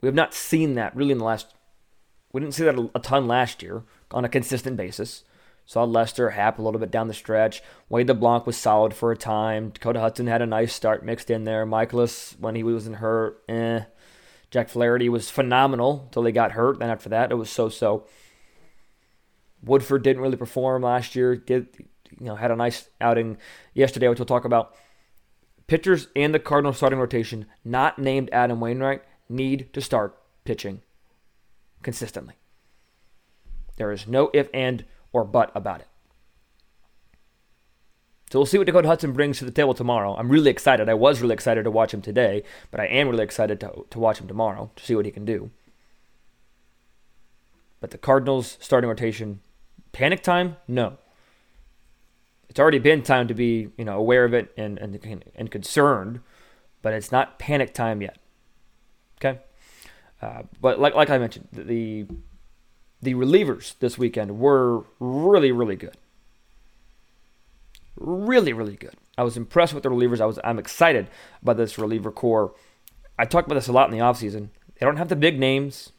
We 0.00 0.06
have 0.06 0.14
not 0.14 0.34
seen 0.34 0.74
that 0.74 0.94
really 0.94 1.12
in 1.12 1.18
the 1.18 1.24
last. 1.24 1.54
We 2.32 2.40
didn't 2.40 2.54
see 2.54 2.64
that 2.64 2.78
a, 2.78 2.90
a 2.94 3.00
ton 3.00 3.26
last 3.26 3.62
year 3.62 3.84
on 4.10 4.24
a 4.24 4.28
consistent 4.28 4.76
basis. 4.76 5.24
Saw 5.64 5.84
Lester 5.84 6.30
Happ 6.30 6.58
a 6.58 6.62
little 6.62 6.80
bit 6.80 6.90
down 6.90 7.08
the 7.08 7.14
stretch. 7.14 7.62
Wade 7.90 8.08
LeBlanc 8.08 8.46
was 8.46 8.56
solid 8.56 8.94
for 8.94 9.12
a 9.12 9.16
time. 9.16 9.68
Dakota 9.68 10.00
Hudson 10.00 10.26
had 10.26 10.40
a 10.40 10.46
nice 10.46 10.72
start 10.72 11.04
mixed 11.04 11.28
in 11.28 11.44
there. 11.44 11.66
Mikolas, 11.66 12.38
when 12.40 12.54
he 12.54 12.62
wasn't 12.62 12.96
hurt, 12.96 13.42
eh. 13.50 13.82
Jack 14.50 14.70
Flaherty 14.70 15.10
was 15.10 15.28
phenomenal 15.28 16.04
until 16.06 16.24
he 16.24 16.32
got 16.32 16.52
hurt. 16.52 16.78
Then 16.78 16.88
after 16.88 17.10
that, 17.10 17.30
it 17.30 17.34
was 17.34 17.50
so-so. 17.50 18.06
Woodford 19.62 20.02
didn't 20.02 20.22
really 20.22 20.36
perform 20.36 20.82
last 20.82 21.16
year. 21.16 21.36
Did 21.36 21.68
you 22.18 22.26
know 22.26 22.36
had 22.36 22.50
a 22.50 22.56
nice 22.56 22.88
outing 23.00 23.38
yesterday, 23.74 24.08
which 24.08 24.18
we'll 24.18 24.26
talk 24.26 24.44
about. 24.44 24.74
Pitchers 25.66 26.08
in 26.14 26.32
the 26.32 26.38
Cardinal 26.38 26.72
starting 26.72 26.98
rotation, 26.98 27.46
not 27.64 27.98
named 27.98 28.30
Adam 28.32 28.58
Wainwright, 28.58 29.02
need 29.28 29.70
to 29.74 29.80
start 29.82 30.18
pitching 30.44 30.80
consistently. 31.82 32.34
There 33.76 33.92
is 33.92 34.06
no 34.06 34.30
if, 34.32 34.48
and, 34.54 34.84
or 35.12 35.24
but 35.24 35.52
about 35.54 35.80
it. 35.80 35.88
So 38.30 38.38
we'll 38.38 38.46
see 38.46 38.58
what 38.58 38.66
Dakota 38.66 38.88
Hudson 38.88 39.12
brings 39.12 39.38
to 39.38 39.44
the 39.44 39.50
table 39.50 39.74
tomorrow. 39.74 40.14
I'm 40.16 40.30
really 40.30 40.50
excited. 40.50 40.88
I 40.88 40.94
was 40.94 41.22
really 41.22 41.34
excited 41.34 41.64
to 41.64 41.70
watch 41.70 41.94
him 41.94 42.02
today, 42.02 42.42
but 42.70 42.80
I 42.80 42.86
am 42.86 43.08
really 43.08 43.24
excited 43.24 43.60
to, 43.60 43.86
to 43.88 43.98
watch 43.98 44.18
him 44.18 44.28
tomorrow 44.28 44.70
to 44.76 44.84
see 44.84 44.94
what 44.94 45.06
he 45.06 45.10
can 45.10 45.24
do. 45.24 45.50
But 47.80 47.90
the 47.90 47.98
Cardinals 47.98 48.58
starting 48.60 48.90
rotation 48.90 49.40
Panic 49.98 50.22
time? 50.22 50.56
No. 50.68 50.96
It's 52.48 52.60
already 52.60 52.78
been 52.78 53.02
time 53.02 53.26
to 53.26 53.34
be, 53.34 53.70
you 53.76 53.84
know, 53.84 53.98
aware 53.98 54.24
of 54.24 54.32
it 54.32 54.52
and 54.56 54.78
and 54.78 55.24
and 55.34 55.50
concerned, 55.50 56.20
but 56.82 56.94
it's 56.94 57.10
not 57.10 57.40
panic 57.40 57.74
time 57.74 58.00
yet. 58.00 58.16
Okay. 59.16 59.40
Uh, 60.22 60.42
but 60.60 60.78
like 60.78 60.94
like 60.94 61.10
I 61.10 61.18
mentioned, 61.18 61.48
the 61.50 62.06
the 63.02 63.14
relievers 63.14 63.76
this 63.80 63.98
weekend 63.98 64.38
were 64.38 64.84
really 65.00 65.50
really 65.50 65.74
good. 65.74 65.96
Really 67.96 68.52
really 68.52 68.76
good. 68.76 68.94
I 69.18 69.24
was 69.24 69.36
impressed 69.36 69.74
with 69.74 69.82
the 69.82 69.88
relievers. 69.88 70.20
I 70.20 70.26
was 70.26 70.38
I'm 70.44 70.60
excited 70.60 71.08
about 71.42 71.56
this 71.56 71.76
reliever 71.76 72.12
core. 72.12 72.54
I 73.18 73.24
talked 73.24 73.48
about 73.48 73.56
this 73.56 73.66
a 73.66 73.72
lot 73.72 73.90
in 73.92 73.98
the 73.98 74.04
offseason. 74.04 74.50
They 74.78 74.86
don't 74.86 74.98
have 74.98 75.08
the 75.08 75.16
big 75.16 75.40
names. 75.40 75.90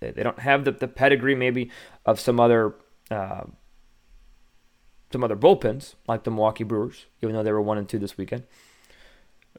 They 0.00 0.24
don't 0.24 0.40
have 0.40 0.64
the, 0.64 0.72
the 0.72 0.88
pedigree 0.88 1.36
maybe 1.36 1.70
of 2.04 2.18
some 2.18 2.40
other 2.40 2.74
uh, 3.10 3.44
some 5.12 5.24
other 5.24 5.36
bullpens, 5.36 5.94
like 6.06 6.24
the 6.24 6.30
Milwaukee 6.30 6.64
Brewers, 6.64 7.06
even 7.22 7.34
though 7.34 7.42
they 7.42 7.52
were 7.52 7.60
one 7.60 7.78
and 7.78 7.88
two 7.88 7.98
this 7.98 8.16
weekend. 8.16 8.44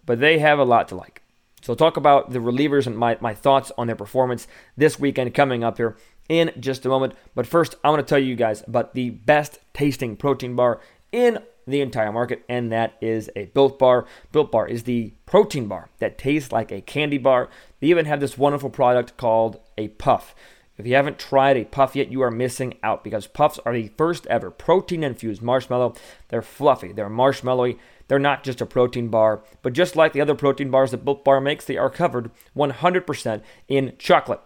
But 0.05 0.19
they 0.19 0.39
have 0.39 0.59
a 0.59 0.63
lot 0.63 0.87
to 0.89 0.95
like. 0.95 1.21
So 1.61 1.73
I'll 1.73 1.77
talk 1.77 1.97
about 1.97 2.31
the 2.31 2.39
relievers 2.39 2.87
and 2.87 2.97
my, 2.97 3.17
my 3.21 3.35
thoughts 3.35 3.71
on 3.77 3.87
their 3.87 3.95
performance 3.95 4.47
this 4.75 4.99
weekend 4.99 5.33
coming 5.33 5.63
up 5.63 5.77
here 5.77 5.95
in 6.27 6.51
just 6.59 6.85
a 6.85 6.89
moment. 6.89 7.13
But 7.35 7.45
first, 7.45 7.75
I 7.83 7.89
want 7.89 8.05
to 8.05 8.09
tell 8.09 8.19
you 8.19 8.35
guys 8.35 8.63
about 8.65 8.95
the 8.95 9.11
best 9.11 9.59
tasting 9.73 10.15
protein 10.15 10.55
bar 10.55 10.79
in 11.11 11.39
the 11.67 11.81
entire 11.81 12.11
market, 12.11 12.43
and 12.49 12.71
that 12.71 12.97
is 13.01 13.29
a 13.35 13.45
Built 13.45 13.77
Bar. 13.77 14.05
Built 14.31 14.51
Bar 14.51 14.67
is 14.67 14.83
the 14.83 15.13
protein 15.25 15.67
bar 15.67 15.89
that 15.99 16.17
tastes 16.17 16.51
like 16.51 16.71
a 16.71 16.81
candy 16.81 17.19
bar. 17.19 17.49
They 17.79 17.87
even 17.87 18.05
have 18.05 18.19
this 18.19 18.37
wonderful 18.37 18.69
product 18.71 19.17
called 19.17 19.59
a 19.77 19.89
Puff. 19.89 20.33
If 20.77 20.87
you 20.87 20.95
haven't 20.95 21.19
tried 21.19 21.57
a 21.57 21.65
puff 21.65 21.95
yet, 21.95 22.11
you 22.11 22.21
are 22.21 22.31
missing 22.31 22.77
out 22.81 23.03
because 23.03 23.27
puffs 23.27 23.59
are 23.65 23.73
the 23.73 23.89
first 23.97 24.25
ever 24.27 24.49
protein 24.49 25.03
infused 25.03 25.41
marshmallow. 25.41 25.95
They're 26.29 26.41
fluffy, 26.41 26.91
they're 26.91 27.09
marshmallowy, 27.09 27.77
they're 28.07 28.19
not 28.19 28.43
just 28.43 28.61
a 28.61 28.65
protein 28.65 29.09
bar, 29.09 29.43
but 29.61 29.73
just 29.73 29.95
like 29.95 30.13
the 30.13 30.21
other 30.21 30.35
protein 30.35 30.71
bars 30.71 30.91
that 30.91 31.05
Built 31.05 31.23
Bar 31.23 31.39
makes, 31.39 31.65
they 31.65 31.77
are 31.77 31.89
covered 31.89 32.31
100% 32.55 33.41
in 33.67 33.93
chocolate. 33.97 34.41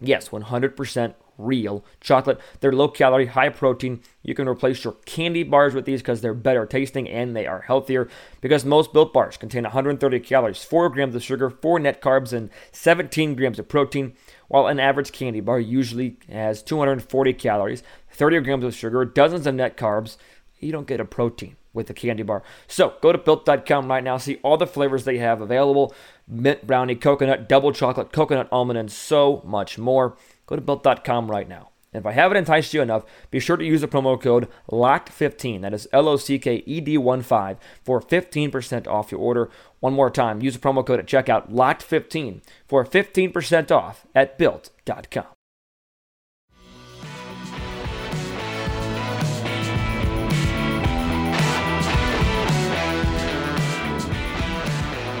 Yes, 0.00 0.28
100% 0.28 1.14
real 1.38 1.84
chocolate. 2.00 2.40
They're 2.60 2.72
low 2.72 2.88
calorie, 2.88 3.26
high 3.26 3.48
protein. 3.48 4.02
You 4.22 4.34
can 4.34 4.48
replace 4.48 4.84
your 4.84 4.94
candy 5.06 5.42
bars 5.42 5.74
with 5.74 5.84
these 5.84 6.00
because 6.00 6.20
they're 6.20 6.34
better 6.34 6.66
tasting 6.66 7.08
and 7.08 7.34
they 7.34 7.46
are 7.46 7.62
healthier. 7.62 8.08
Because 8.40 8.64
most 8.64 8.92
built 8.92 9.12
bars 9.12 9.36
contain 9.36 9.64
130 9.64 10.20
calories, 10.20 10.62
4 10.62 10.88
grams 10.90 11.14
of 11.14 11.22
sugar, 11.22 11.50
4 11.50 11.80
net 11.80 12.00
carbs, 12.00 12.32
and 12.32 12.50
17 12.72 13.34
grams 13.34 13.58
of 13.58 13.68
protein, 13.68 14.14
while 14.52 14.66
an 14.66 14.78
average 14.78 15.12
candy 15.12 15.40
bar 15.40 15.58
usually 15.58 16.18
has 16.28 16.62
240 16.62 17.32
calories, 17.32 17.82
30 18.10 18.40
grams 18.40 18.64
of 18.64 18.74
sugar, 18.74 19.02
dozens 19.06 19.46
of 19.46 19.54
net 19.54 19.78
carbs. 19.78 20.18
You 20.60 20.72
don't 20.72 20.86
get 20.86 21.00
a 21.00 21.06
protein 21.06 21.56
with 21.72 21.88
a 21.88 21.94
candy 21.94 22.22
bar. 22.22 22.42
So 22.68 22.92
go 23.00 23.12
to 23.12 23.18
built.com 23.18 23.88
right 23.88 24.04
now, 24.04 24.18
see 24.18 24.36
all 24.42 24.58
the 24.58 24.66
flavors 24.66 25.06
they 25.06 25.16
have 25.16 25.40
available 25.40 25.94
mint 26.28 26.66
brownie, 26.66 26.96
coconut, 26.96 27.48
double 27.48 27.72
chocolate, 27.72 28.12
coconut 28.12 28.48
almond, 28.52 28.78
and 28.78 28.92
so 28.92 29.40
much 29.46 29.78
more. 29.78 30.18
Go 30.44 30.56
to 30.56 30.60
built.com 30.60 31.30
right 31.30 31.48
now. 31.48 31.70
And 31.94 32.02
if 32.02 32.06
I 32.06 32.12
haven't 32.12 32.36
enticed 32.36 32.74
you 32.74 32.82
enough, 32.82 33.04
be 33.30 33.40
sure 33.40 33.56
to 33.56 33.64
use 33.64 33.80
the 33.80 33.88
promo 33.88 34.20
code 34.20 34.48
LOCKED15. 34.70 35.62
That 35.62 35.72
is 35.72 35.88
L 35.94 36.08
O 36.08 36.18
C 36.18 36.38
K 36.38 36.62
E 36.66 36.80
D 36.82 36.98
1 36.98 37.22
5 37.22 37.56
for 37.84 38.02
15% 38.02 38.86
off 38.86 39.10
your 39.12 39.20
order. 39.20 39.50
One 39.82 39.94
more 39.94 40.10
time, 40.10 40.40
use 40.40 40.54
the 40.54 40.60
promo 40.60 40.86
code 40.86 41.00
at 41.00 41.06
checkout 41.06 41.50
LOCKED15 41.50 42.42
for 42.68 42.84
15% 42.84 43.72
off 43.72 44.06
at 44.14 44.38
built.com. 44.38 45.24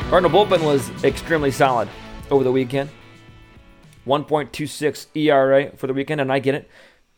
Cardinal 0.08 0.30
bullpen 0.30 0.62
was 0.62 0.92
extremely 1.02 1.50
solid 1.50 1.88
over 2.30 2.44
the 2.44 2.52
weekend. 2.52 2.88
1.26 4.06 5.06
ERA 5.16 5.76
for 5.76 5.88
the 5.88 5.92
weekend, 5.92 6.20
and 6.20 6.30
I 6.30 6.38
get 6.38 6.54
it. 6.54 6.70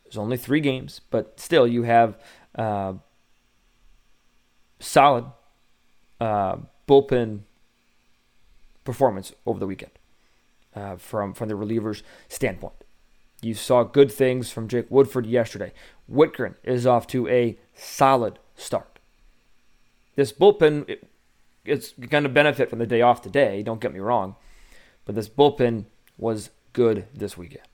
There's 0.05 0.17
only 0.17 0.39
three 0.39 0.61
games, 0.61 1.03
but 1.11 1.39
still, 1.39 1.67
you 1.67 1.83
have 1.83 2.17
uh, 2.55 2.95
solid 4.81 5.27
uh, 6.23 6.57
bullpen 6.87 7.41
performance 8.85 9.33
over 9.47 9.59
the 9.59 9.67
weekend 9.67 9.93
uh, 10.75 10.97
from 10.97 11.33
from 11.35 11.49
the 11.49 11.55
relievers' 11.55 12.03
standpoint. 12.29 12.75
You 13.43 13.55
saw 13.55 13.83
good 13.83 14.11
things 14.11 14.51
from 14.51 14.69
Jake 14.69 14.91
Woodford 14.91 15.27
yesterday. 15.27 15.73
Wittgren 16.11 16.55
is 16.65 16.87
off 16.87 17.07
to 17.09 17.29
a 17.29 17.59
solid 17.75 18.39
start. 18.57 18.99
This 20.17 20.33
bullpen, 20.33 20.89
it, 20.89 21.07
it's 21.65 21.93
going 21.93 22.23
to 22.23 22.31
benefit 22.31 22.71
from 22.71 22.79
the 22.79 22.87
day 22.87 23.03
off 23.03 23.21
today. 23.21 23.63
Don't 23.63 23.81
get 23.81 23.93
me 23.93 24.01
wrong, 24.01 24.37
but 25.05 25.15
this 25.15 25.29
bullpen 25.29 25.85
was 26.17 26.51
good 26.73 27.07
this 27.15 27.37
weekend. 27.37 27.67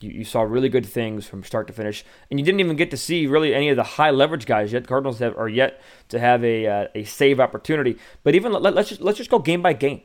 You, 0.00 0.10
you 0.10 0.24
saw 0.24 0.42
really 0.42 0.68
good 0.68 0.86
things 0.86 1.26
from 1.26 1.42
start 1.42 1.66
to 1.68 1.72
finish, 1.72 2.04
and 2.30 2.38
you 2.38 2.44
didn't 2.44 2.60
even 2.60 2.76
get 2.76 2.90
to 2.90 2.96
see 2.96 3.26
really 3.26 3.54
any 3.54 3.68
of 3.68 3.76
the 3.76 3.82
high 3.82 4.10
leverage 4.10 4.46
guys 4.46 4.72
yet. 4.72 4.86
Cardinals 4.86 5.18
have, 5.20 5.36
are 5.38 5.48
yet 5.48 5.80
to 6.08 6.18
have 6.18 6.44
a 6.44 6.66
uh, 6.66 6.88
a 6.94 7.04
save 7.04 7.40
opportunity. 7.40 7.98
But 8.22 8.34
even 8.34 8.52
let, 8.52 8.76
us 8.76 8.88
just 8.88 9.00
let's 9.00 9.18
just 9.18 9.30
go 9.30 9.38
game 9.38 9.62
by 9.62 9.72
game. 9.72 10.02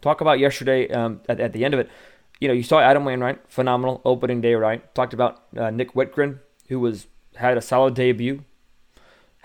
Talk 0.00 0.20
about 0.20 0.38
yesterday 0.38 0.88
um, 0.88 1.20
at, 1.28 1.40
at 1.40 1.52
the 1.52 1.64
end 1.64 1.74
of 1.74 1.80
it. 1.80 1.90
You 2.40 2.48
know, 2.48 2.54
you 2.54 2.62
saw 2.62 2.80
Adam 2.80 3.04
Wainwright, 3.04 3.40
phenomenal 3.48 4.00
opening 4.04 4.40
day. 4.40 4.54
Right, 4.54 4.94
talked 4.94 5.14
about 5.14 5.42
uh, 5.56 5.70
Nick 5.70 5.94
Wittgren, 5.94 6.40
who 6.68 6.80
was 6.80 7.06
had 7.36 7.56
a 7.56 7.62
solid 7.62 7.94
debut. 7.94 8.44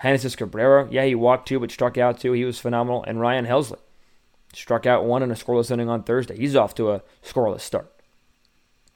Genesis 0.02 0.34
Cabrera, 0.34 0.88
yeah, 0.90 1.04
he 1.04 1.14
walked 1.14 1.46
two 1.46 1.60
but 1.60 1.70
struck 1.70 1.98
out 1.98 2.18
two. 2.18 2.32
He 2.32 2.44
was 2.46 2.58
phenomenal. 2.58 3.04
And 3.06 3.20
Ryan 3.20 3.44
Helsley, 3.44 3.76
Struck 4.52 4.84
out 4.84 5.04
one 5.04 5.22
in 5.22 5.30
a 5.30 5.34
scoreless 5.34 5.70
inning 5.70 5.88
on 5.88 6.02
Thursday. 6.02 6.36
He's 6.36 6.56
off 6.56 6.74
to 6.74 6.90
a 6.90 7.02
scoreless 7.22 7.60
start. 7.60 7.92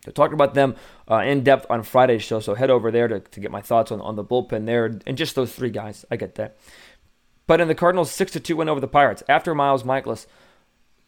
So 0.05 0.11
talked 0.11 0.35
about 0.35 0.55
them 0.55 0.77
uh, 1.11 1.19
in 1.19 1.43
depth 1.43 1.67
on 1.71 1.83
Friday's 1.83 2.23
show, 2.23 2.41
so 2.41 2.55
head 2.55 2.71
over 2.71 2.91
there 2.91 3.09
to, 3.09 3.21
to 3.21 3.41
get 3.41 3.51
my 3.51 3.63
thoughts 3.63 3.91
on, 3.91 4.01
on 4.01 4.17
the 4.17 4.25
bullpen 4.25 4.67
there 4.67 5.01
and 5.07 5.17
just 5.17 5.35
those 5.35 5.53
three 5.53 5.71
guys. 5.71 6.05
I 6.11 6.17
get 6.17 6.35
that. 6.35 6.57
But 7.47 7.61
in 7.61 7.69
the 7.69 7.75
Cardinals' 7.75 8.11
6 8.11 8.33
2 8.33 8.57
win 8.57 8.69
over 8.69 8.81
the 8.81 8.89
Pirates, 8.89 9.23
after 9.29 9.55
Miles 9.55 9.83
Mikolas 9.83 10.27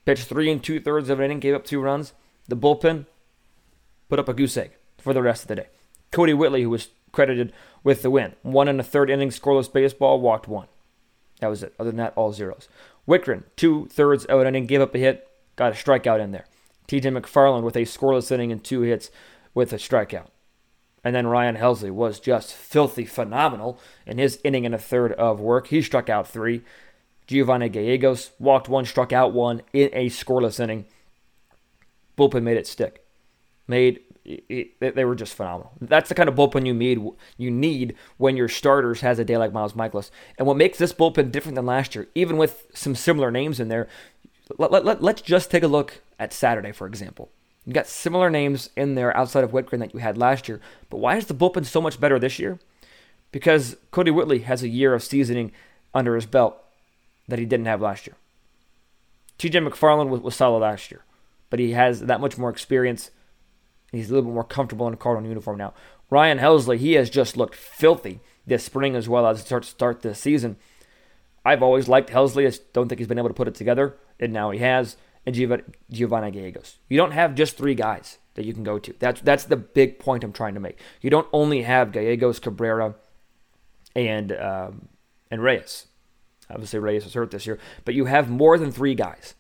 pitched 0.05 0.25
three 0.25 0.51
and 0.51 0.63
two 0.63 0.81
thirds 0.81 1.11
of 1.11 1.19
an 1.19 1.27
inning, 1.27 1.41
gave 1.41 1.55
up 1.55 1.65
two 1.65 1.81
runs, 1.81 2.15
the 2.49 2.57
bullpen 2.57 3.07
put 4.09 4.19
up 4.19 4.29
a 4.29 4.35
goose 4.35 4.57
egg 4.57 4.73
for 4.99 5.13
the 5.13 5.23
rest 5.23 5.43
of 5.43 5.49
the 5.49 5.57
day. 5.57 5.67
Kodi 6.13 6.37
Whitley, 6.37 6.63
who 6.63 6.71
was 6.71 6.89
credited 7.13 7.53
with 7.83 8.03
the 8.03 8.11
win, 8.11 8.35
one 8.43 8.69
and 8.69 8.81
a 8.81 8.85
third 8.85 9.11
inning 9.11 9.31
scoreless 9.31 9.73
baseball, 9.73 10.21
walked 10.21 10.49
one. 10.49 10.69
That 11.41 11.49
was 11.49 11.63
it. 11.63 11.75
Other 11.79 11.91
than 11.91 11.99
that, 11.99 12.15
all 12.17 12.33
zeros. 12.33 12.69
Wittgren, 13.07 13.45
two 13.57 13.87
thirds 13.87 14.25
of 14.25 14.41
an 14.41 14.47
inning, 14.47 14.67
gave 14.67 14.81
up 14.81 14.95
a 14.95 14.99
hit, 14.99 15.29
got 15.57 15.73
a 15.73 15.75
strikeout 15.75 16.21
in 16.21 16.33
there. 16.33 16.47
TJ 16.89 17.21
McFarland 17.21 17.63
with 17.63 17.77
a 17.77 17.81
scoreless 17.81 18.31
inning 18.31 18.53
and 18.53 18.63
two 18.63 18.83
hits 18.83 19.11
with 19.55 19.73
a 19.73 19.77
strikeout. 19.77 20.29
And 21.05 21.15
then 21.15 21.27
Ryan 21.27 21.57
Helsley 21.57 21.91
was 21.91 22.19
just 22.19 22.53
filthy 22.53 23.05
phenomenal 23.05 23.79
in 24.07 24.19
his 24.19 24.41
inning 24.43 24.67
and 24.67 24.75
a 24.75 24.79
third 24.79 25.13
of 25.13 25.41
work. 25.41 25.69
He 25.69 25.81
struck 25.81 26.09
out 26.09 26.27
three. 26.27 26.63
Giovanni 27.27 27.69
Gallegos 27.69 28.31
walked 28.39 28.69
one, 28.69 28.85
struck 28.85 29.13
out 29.13 29.33
one 29.33 29.63
in 29.73 29.91
a 29.93 30.09
scoreless 30.09 30.61
inning. 30.61 30.85
Bullpen 32.17 32.43
made 32.43 32.57
it 32.57 32.67
stick. 32.67 33.05
Made 33.69 34.01
it, 34.25 34.73
it, 34.81 34.95
they 34.97 35.05
were 35.05 35.15
just 35.15 35.35
phenomenal. 35.35 35.73
That's 35.81 36.09
the 36.09 36.15
kind 36.15 36.29
of 36.29 36.35
bullpen 36.35 36.67
you 36.67 36.75
need. 36.75 37.01
You 37.37 37.51
need 37.51 37.95
when 38.17 38.37
your 38.37 38.49
starters 38.49 39.01
has 39.03 39.19
a 39.19 39.25
day 39.25 39.37
like 39.37 39.53
Miles 39.53 39.75
Mikolas. 39.75 40.11
And 40.39 40.47
what 40.47 40.57
makes 40.57 40.79
this 40.79 40.93
bullpen 40.93 41.31
different 41.31 41.55
than 41.55 41.67
last 41.67 41.95
year, 41.95 42.09
even 42.15 42.37
with 42.37 42.67
some 42.75 42.95
similar 42.95 43.31
names 43.31 43.61
in 43.61 43.69
there, 43.69 43.87
let, 44.59 44.73
let, 44.73 44.85
let, 44.85 45.03
let's 45.03 45.23
just 45.23 45.51
take 45.51 45.63
a 45.63 45.69
look 45.69 46.03
at 46.19 46.33
Saturday, 46.33 46.73
for 46.73 46.87
example. 46.87 47.31
You 47.65 47.73
got 47.73 47.87
similar 47.87 48.31
names 48.31 48.71
in 48.77 48.95
there 48.95 49.17
outside 49.17 49.45
of 49.45 49.51
Wittgren 49.51 49.81
that 49.81 49.93
you 49.93 50.01
had 50.01 50.17
last 50.17 50.49
year. 50.49 50.61
But 50.89 50.99
why 50.99 51.17
is 51.17 51.27
the 51.27 51.35
bullpen 51.35 51.67
so 51.67 51.81
much 51.81 52.01
better 52.01 52.19
this 52.19 52.39
year? 52.39 52.61
Because 53.33 53.77
Kodi 53.93 54.15
Whitley 54.15 54.41
has 54.41 54.63
a 54.63 54.69
year 54.69 54.95
of 54.95 55.03
seasoning 55.03 55.53
under 55.93 56.15
his 56.15 56.27
belt 56.27 56.57
that 57.27 57.39
he 57.39 57.45
didn't 57.45 57.67
have 57.67 57.81
last 57.81 58.07
year. 58.07 58.17
TJ 59.39 59.69
McFarland 59.69 60.09
was, 60.09 60.21
was 60.21 60.37
solid 60.37 60.61
last 60.61 60.91
year, 60.91 61.05
but 61.51 61.59
he 61.59 61.73
has 61.73 62.01
that 62.01 62.21
much 62.21 62.39
more 62.39 62.51
experience 62.51 63.11
He's 63.93 64.11
a 64.11 64.15
little 64.15 64.31
bit 64.31 64.35
more 64.35 64.45
comfortable 64.45 64.87
in 64.89 64.95
a 64.95 64.97
Cardinal 64.97 65.29
uniform 65.29 65.59
now. 65.59 65.75
Ryan 66.11 66.39
Helsley, 66.39 66.79
he 66.79 66.93
has 66.95 67.11
just 67.11 67.37
looked 67.37 67.55
filthy 67.55 68.21
this 68.47 68.65
spring 68.65 68.95
as 68.95 69.09
well 69.09 69.27
as 69.27 69.41
start 69.41 69.65
start 69.65 70.03
this 70.03 70.21
season. 70.21 70.57
I've 71.45 71.63
always 71.63 71.89
liked 71.89 72.11
Helsley. 72.11 72.47
I 72.47 72.57
don't 72.73 72.89
think 72.89 72.99
he's 72.99 73.09
been 73.09 73.19
able 73.19 73.29
to 73.29 73.35
put 73.35 73.49
it 73.49 73.55
together, 73.55 73.97
and 74.19 74.33
now 74.33 74.51
he 74.51 74.59
has. 74.61 74.97
And 75.27 75.35
Giovanni 75.35 76.31
Gallegos. 76.31 76.77
You 76.89 76.97
don't 76.97 77.11
have 77.11 77.35
just 77.35 77.57
three 77.57 77.75
guys 77.75 78.19
that 78.35 78.45
you 78.45 78.55
can 78.55 78.63
go 78.63 78.79
to. 78.79 78.95
That's 78.99 79.21
that's 79.21 79.45
the 79.45 79.57
big 79.57 79.99
point 79.99 80.23
I'm 80.23 80.33
trying 80.33 80.55
to 80.55 80.61
make. 80.61 80.79
You 81.01 81.11
don't 81.11 81.27
only 81.33 81.63
have 81.63 81.91
Gallegos, 81.91 82.39
Cabrera, 82.39 82.95
and 83.97 84.31
um, 84.33 84.89
and 85.31 85.43
Reyes. 85.43 85.87
Obviously, 86.49 86.79
Reyes 86.79 87.05
was 87.05 87.15
hurt 87.15 87.33
this 87.33 87.47
year, 87.47 87.59
but 87.85 87.95
you 87.95 88.05
have 88.05 88.31
more 88.31 88.57
than 88.57 88.71
three 88.71 88.95
guys. 88.95 89.35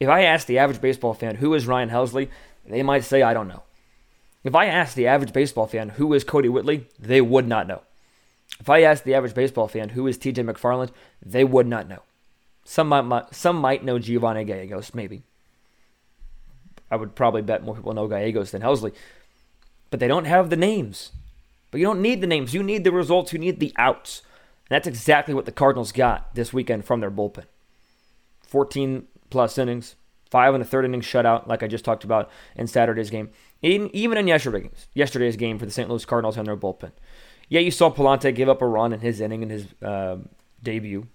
If 0.00 0.08
I 0.08 0.22
ask 0.22 0.46
the 0.46 0.58
average 0.58 0.80
baseball 0.80 1.14
fan 1.14 1.36
who 1.36 1.52
is 1.54 1.66
Ryan 1.66 1.90
Helsley, 1.90 2.28
they 2.66 2.82
might 2.82 3.04
say, 3.04 3.22
I 3.22 3.34
don't 3.34 3.48
know. 3.48 3.62
If 4.42 4.54
I 4.54 4.66
ask 4.66 4.94
the 4.94 5.06
average 5.06 5.32
baseball 5.32 5.66
fan 5.66 5.90
who 5.90 6.12
is 6.14 6.24
Kodi 6.24 6.50
Whitley, 6.50 6.86
they 6.98 7.20
would 7.20 7.46
not 7.46 7.66
know. 7.66 7.82
If 8.60 8.68
I 8.68 8.82
ask 8.82 9.04
the 9.04 9.14
average 9.14 9.34
baseball 9.34 9.68
fan 9.68 9.90
who 9.90 10.06
is 10.06 10.18
TJ 10.18 10.50
McFarland, 10.50 10.90
they 11.24 11.44
would 11.44 11.66
not 11.66 11.88
know. 11.88 12.02
Some 12.64 12.88
might, 12.88 13.34
some 13.34 13.56
might 13.56 13.84
know 13.84 13.98
Giovanni 13.98 14.44
Gallegos, 14.44 14.94
maybe. 14.94 15.22
I 16.90 16.96
would 16.96 17.14
probably 17.14 17.42
bet 17.42 17.64
more 17.64 17.74
people 17.74 17.92
know 17.92 18.08
Gallegos 18.08 18.50
than 18.50 18.62
Helsley. 18.62 18.94
But 19.90 20.00
they 20.00 20.08
don't 20.08 20.24
have 20.24 20.50
the 20.50 20.56
names. 20.56 21.12
But 21.70 21.80
you 21.80 21.86
don't 21.86 22.02
need 22.02 22.20
the 22.20 22.26
names. 22.26 22.54
You 22.54 22.62
need 22.62 22.84
the 22.84 22.92
results. 22.92 23.32
You 23.32 23.38
need 23.38 23.60
the 23.60 23.72
outs. 23.76 24.22
And 24.68 24.76
that's 24.76 24.86
exactly 24.86 25.34
what 25.34 25.44
the 25.44 25.52
Cardinals 25.52 25.92
got 25.92 26.34
this 26.34 26.52
weekend 26.52 26.84
from 26.84 27.00
their 27.00 27.10
bullpen. 27.10 27.44
14 28.46 29.06
plus 29.28 29.58
innings, 29.58 29.96
five 30.30 30.54
and 30.54 30.62
a 30.62 30.66
third 30.66 30.84
inning 30.84 31.00
shutout, 31.00 31.46
like 31.46 31.62
I 31.62 31.66
just 31.66 31.84
talked 31.84 32.04
about 32.04 32.30
in 32.56 32.66
Saturday's 32.66 33.10
game. 33.10 33.30
In, 33.60 33.90
even 33.92 34.16
in 34.16 34.28
yesterday's, 34.28 34.86
yesterday's 34.94 35.36
game 35.36 35.58
for 35.58 35.66
the 35.66 35.72
St. 35.72 35.88
Louis 35.88 36.04
Cardinals 36.04 36.36
and 36.36 36.46
their 36.46 36.56
bullpen. 36.56 36.92
Yeah, 37.48 37.60
you 37.60 37.70
saw 37.70 37.90
Pallante 37.90 38.34
give 38.34 38.48
up 38.48 38.62
a 38.62 38.66
run 38.66 38.92
in 38.92 39.00
his 39.00 39.20
inning 39.20 39.42
in 39.42 39.50
his 39.50 39.66
uh, 39.82 40.18
debut. 40.62 41.08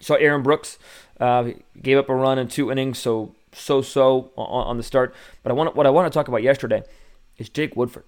Saw 0.00 0.14
Aaron 0.14 0.42
Brooks 0.42 0.78
uh, 1.18 1.50
gave 1.80 1.98
up 1.98 2.08
a 2.08 2.14
run 2.14 2.38
in 2.38 2.48
two 2.48 2.70
innings, 2.70 2.98
so 2.98 3.34
so 3.52 3.82
so 3.82 4.32
on, 4.36 4.66
on 4.66 4.76
the 4.76 4.82
start. 4.82 5.14
But 5.42 5.50
I 5.50 5.54
want 5.54 5.76
what 5.76 5.86
I 5.86 5.90
want 5.90 6.10
to 6.10 6.16
talk 6.16 6.28
about 6.28 6.42
yesterday 6.42 6.82
is 7.36 7.48
Jake 7.48 7.76
Woodford. 7.76 8.04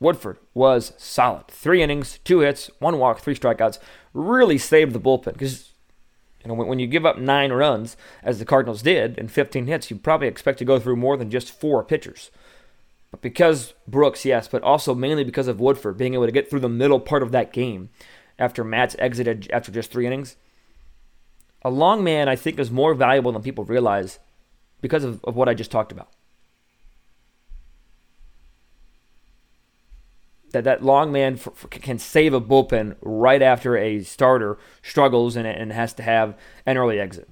Woodford 0.00 0.38
was 0.54 0.92
solid. 0.96 1.48
Three 1.48 1.82
innings, 1.82 2.20
two 2.24 2.40
hits, 2.40 2.70
one 2.78 2.98
walk, 2.98 3.20
three 3.20 3.34
strikeouts. 3.34 3.78
Really 4.14 4.58
saved 4.58 4.92
the 4.92 5.00
bullpen 5.00 5.32
because 5.32 5.72
You 6.44 6.48
know, 6.48 6.54
when, 6.54 6.68
when 6.68 6.78
you 6.78 6.86
give 6.86 7.04
up 7.04 7.18
nine 7.18 7.52
runs, 7.52 7.96
as 8.22 8.38
the 8.38 8.44
Cardinals 8.44 8.82
did, 8.82 9.18
and 9.18 9.30
15 9.30 9.66
hits, 9.66 9.90
you 9.90 9.96
probably 9.96 10.28
expect 10.28 10.58
to 10.60 10.64
go 10.64 10.78
through 10.78 10.96
more 10.96 11.16
than 11.16 11.30
just 11.30 11.50
four 11.50 11.82
pitchers. 11.82 12.30
But 13.10 13.22
because 13.22 13.74
Brooks, 13.88 14.24
yes, 14.24 14.46
but 14.46 14.62
also 14.62 14.94
mainly 14.94 15.24
because 15.24 15.48
of 15.48 15.60
Woodford 15.60 15.96
being 15.96 16.14
able 16.14 16.26
to 16.26 16.32
get 16.32 16.48
through 16.48 16.60
the 16.60 16.68
middle 16.68 17.00
part 17.00 17.22
of 17.22 17.32
that 17.32 17.52
game 17.52 17.88
after 18.38 18.64
Matz 18.64 18.94
exited 18.98 19.50
after 19.52 19.72
just 19.72 19.90
three 19.90 20.06
innings, 20.06 20.36
a 21.62 21.70
long 21.70 22.04
man 22.04 22.28
I 22.28 22.36
think 22.36 22.58
is 22.58 22.70
more 22.70 22.94
valuable 22.94 23.32
than 23.32 23.42
people 23.42 23.64
realize 23.64 24.18
because 24.80 25.04
of, 25.04 25.24
of 25.24 25.34
what 25.34 25.48
I 25.48 25.54
just 25.54 25.70
talked 25.70 25.92
about. 25.92 26.08
That 30.52 30.64
that 30.64 30.82
long 30.82 31.12
man 31.12 31.36
for, 31.36 31.50
for, 31.50 31.68
can 31.68 31.98
save 31.98 32.32
a 32.32 32.40
bullpen 32.40 32.96
right 33.02 33.42
after 33.42 33.76
a 33.76 34.02
starter 34.02 34.56
struggles 34.82 35.36
and, 35.36 35.46
and 35.46 35.72
has 35.72 35.92
to 35.94 36.02
have 36.02 36.38
an 36.64 36.78
early 36.78 36.98
exit. 36.98 37.28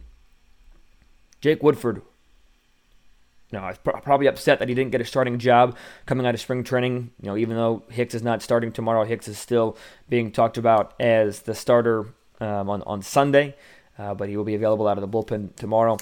Jake 1.40 1.62
Woodford 1.62 2.03
you 3.50 3.59
know, 3.59 3.64
I 3.64 3.68
was 3.68 3.78
probably 3.78 4.26
upset 4.26 4.59
that 4.59 4.68
he 4.68 4.74
didn't 4.74 4.90
get 4.90 5.00
a 5.00 5.04
starting 5.04 5.38
job 5.38 5.76
coming 6.04 6.26
out 6.26 6.35
of 6.35 6.40
spring 6.40 6.64
training. 6.64 7.12
You 7.22 7.28
know, 7.28 7.37
even 7.37 7.56
though 7.56 7.85
Hicks 7.88 8.14
is 8.14 8.22
not 8.22 8.42
starting 8.42 8.72
tomorrow, 8.72 9.04
Hicks 9.04 9.28
is 9.28 9.38
still 9.38 9.76
being 10.09 10.32
talked 10.32 10.59
about 10.59 10.94
as 10.98 11.42
the 11.42 11.54
starter 11.54 12.06
um, 12.40 12.68
on 12.68 12.82
on 12.82 13.02
Sunday, 13.02 13.54
uh, 13.98 14.14
but 14.14 14.28
he 14.28 14.37
will 14.37 14.44
be 14.44 14.56
available 14.56 14.88
out 14.88 14.98
of 14.98 15.02
the 15.02 15.09
bullpen 15.09 15.54
tomorrow. 15.54 15.96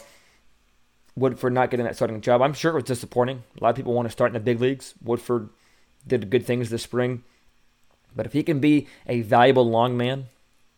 Woodford 1.17 1.53
not 1.53 1.71
getting 1.71 1.85
that 1.85 1.97
starting 1.97 2.21
job, 2.21 2.41
I'm 2.43 2.55
sure 2.55 2.73
it 2.73 2.75
was 2.75 2.85
disappointing. 2.85 3.45
A 3.61 3.63
lot 3.63 3.71
of 3.71 3.77
people 3.77 3.93
want 3.93 4.09
to 4.09 4.13
start 4.13 4.31
in 4.31 4.35
the 4.35 4.41
big 4.41 4.61
leagues. 4.61 4.95
Woodford 5.03 5.51
did 6.07 6.29
good 6.31 6.47
things 6.47 6.71
this 6.71 6.83
spring, 6.83 7.23
but 8.17 8.27
if 8.27 8.33
he 8.33 8.43
can 8.43 8.59
be 8.59 8.89
a 9.07 9.21
valuable 9.21 9.69
long 9.69 9.97
man 9.97 10.27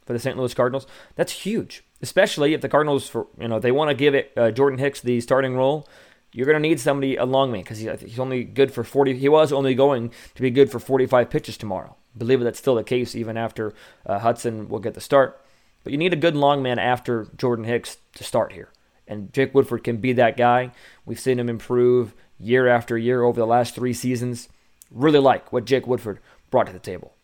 for 0.04 0.12
the 0.12 0.18
St. 0.18 0.36
Louis 0.36 0.52
Cardinals, 0.52 0.86
that's 1.14 1.32
huge. 1.32 1.84
Especially 2.02 2.52
if 2.52 2.60
the 2.60 2.68
Cardinals, 2.68 3.08
for 3.08 3.28
you 3.40 3.48
know, 3.48 3.58
they 3.58 3.72
want 3.72 3.88
to 3.88 3.94
give 3.94 4.14
it 4.14 4.32
uh, 4.36 4.50
Jordan 4.50 4.78
Hicks 4.78 5.00
the 5.00 5.20
starting 5.20 5.54
role 5.54 5.88
you're 6.36 6.44
going 6.44 6.62
to 6.62 6.68
need 6.68 6.78
somebody 6.78 7.16
along 7.16 7.50
me 7.50 7.62
because 7.62 7.78
he's 7.78 8.18
only 8.18 8.44
good 8.44 8.70
for 8.70 8.84
40. 8.84 9.16
He 9.16 9.28
was 9.28 9.54
only 9.54 9.74
going 9.74 10.12
to 10.34 10.42
be 10.42 10.50
good 10.50 10.70
for 10.70 10.78
45 10.78 11.30
pitches 11.30 11.56
tomorrow. 11.56 11.96
I 12.14 12.18
believe 12.18 12.40
that's 12.40 12.58
still 12.58 12.74
the 12.74 12.84
case 12.84 13.14
even 13.14 13.38
after 13.38 13.72
uh, 14.04 14.18
Hudson 14.18 14.68
will 14.68 14.78
get 14.78 14.92
the 14.92 15.00
start. 15.00 15.42
But 15.82 15.92
you 15.92 15.98
need 15.98 16.12
a 16.12 16.16
good 16.16 16.36
long 16.36 16.62
man 16.62 16.78
after 16.78 17.28
Jordan 17.38 17.64
Hicks 17.64 17.96
to 18.16 18.22
start 18.22 18.52
here. 18.52 18.68
And 19.08 19.32
Jake 19.32 19.54
Woodford 19.54 19.82
can 19.82 19.96
be 19.96 20.12
that 20.12 20.36
guy. 20.36 20.72
We've 21.06 21.18
seen 21.18 21.40
him 21.40 21.48
improve 21.48 22.14
year 22.38 22.68
after 22.68 22.98
year 22.98 23.22
over 23.22 23.40
the 23.40 23.46
last 23.46 23.74
three 23.74 23.94
seasons. 23.94 24.50
Really 24.90 25.20
like 25.20 25.54
what 25.54 25.64
Jake 25.64 25.86
Woodford 25.86 26.18
brought 26.50 26.66
to 26.66 26.72
the 26.74 26.78
table. 26.78 27.14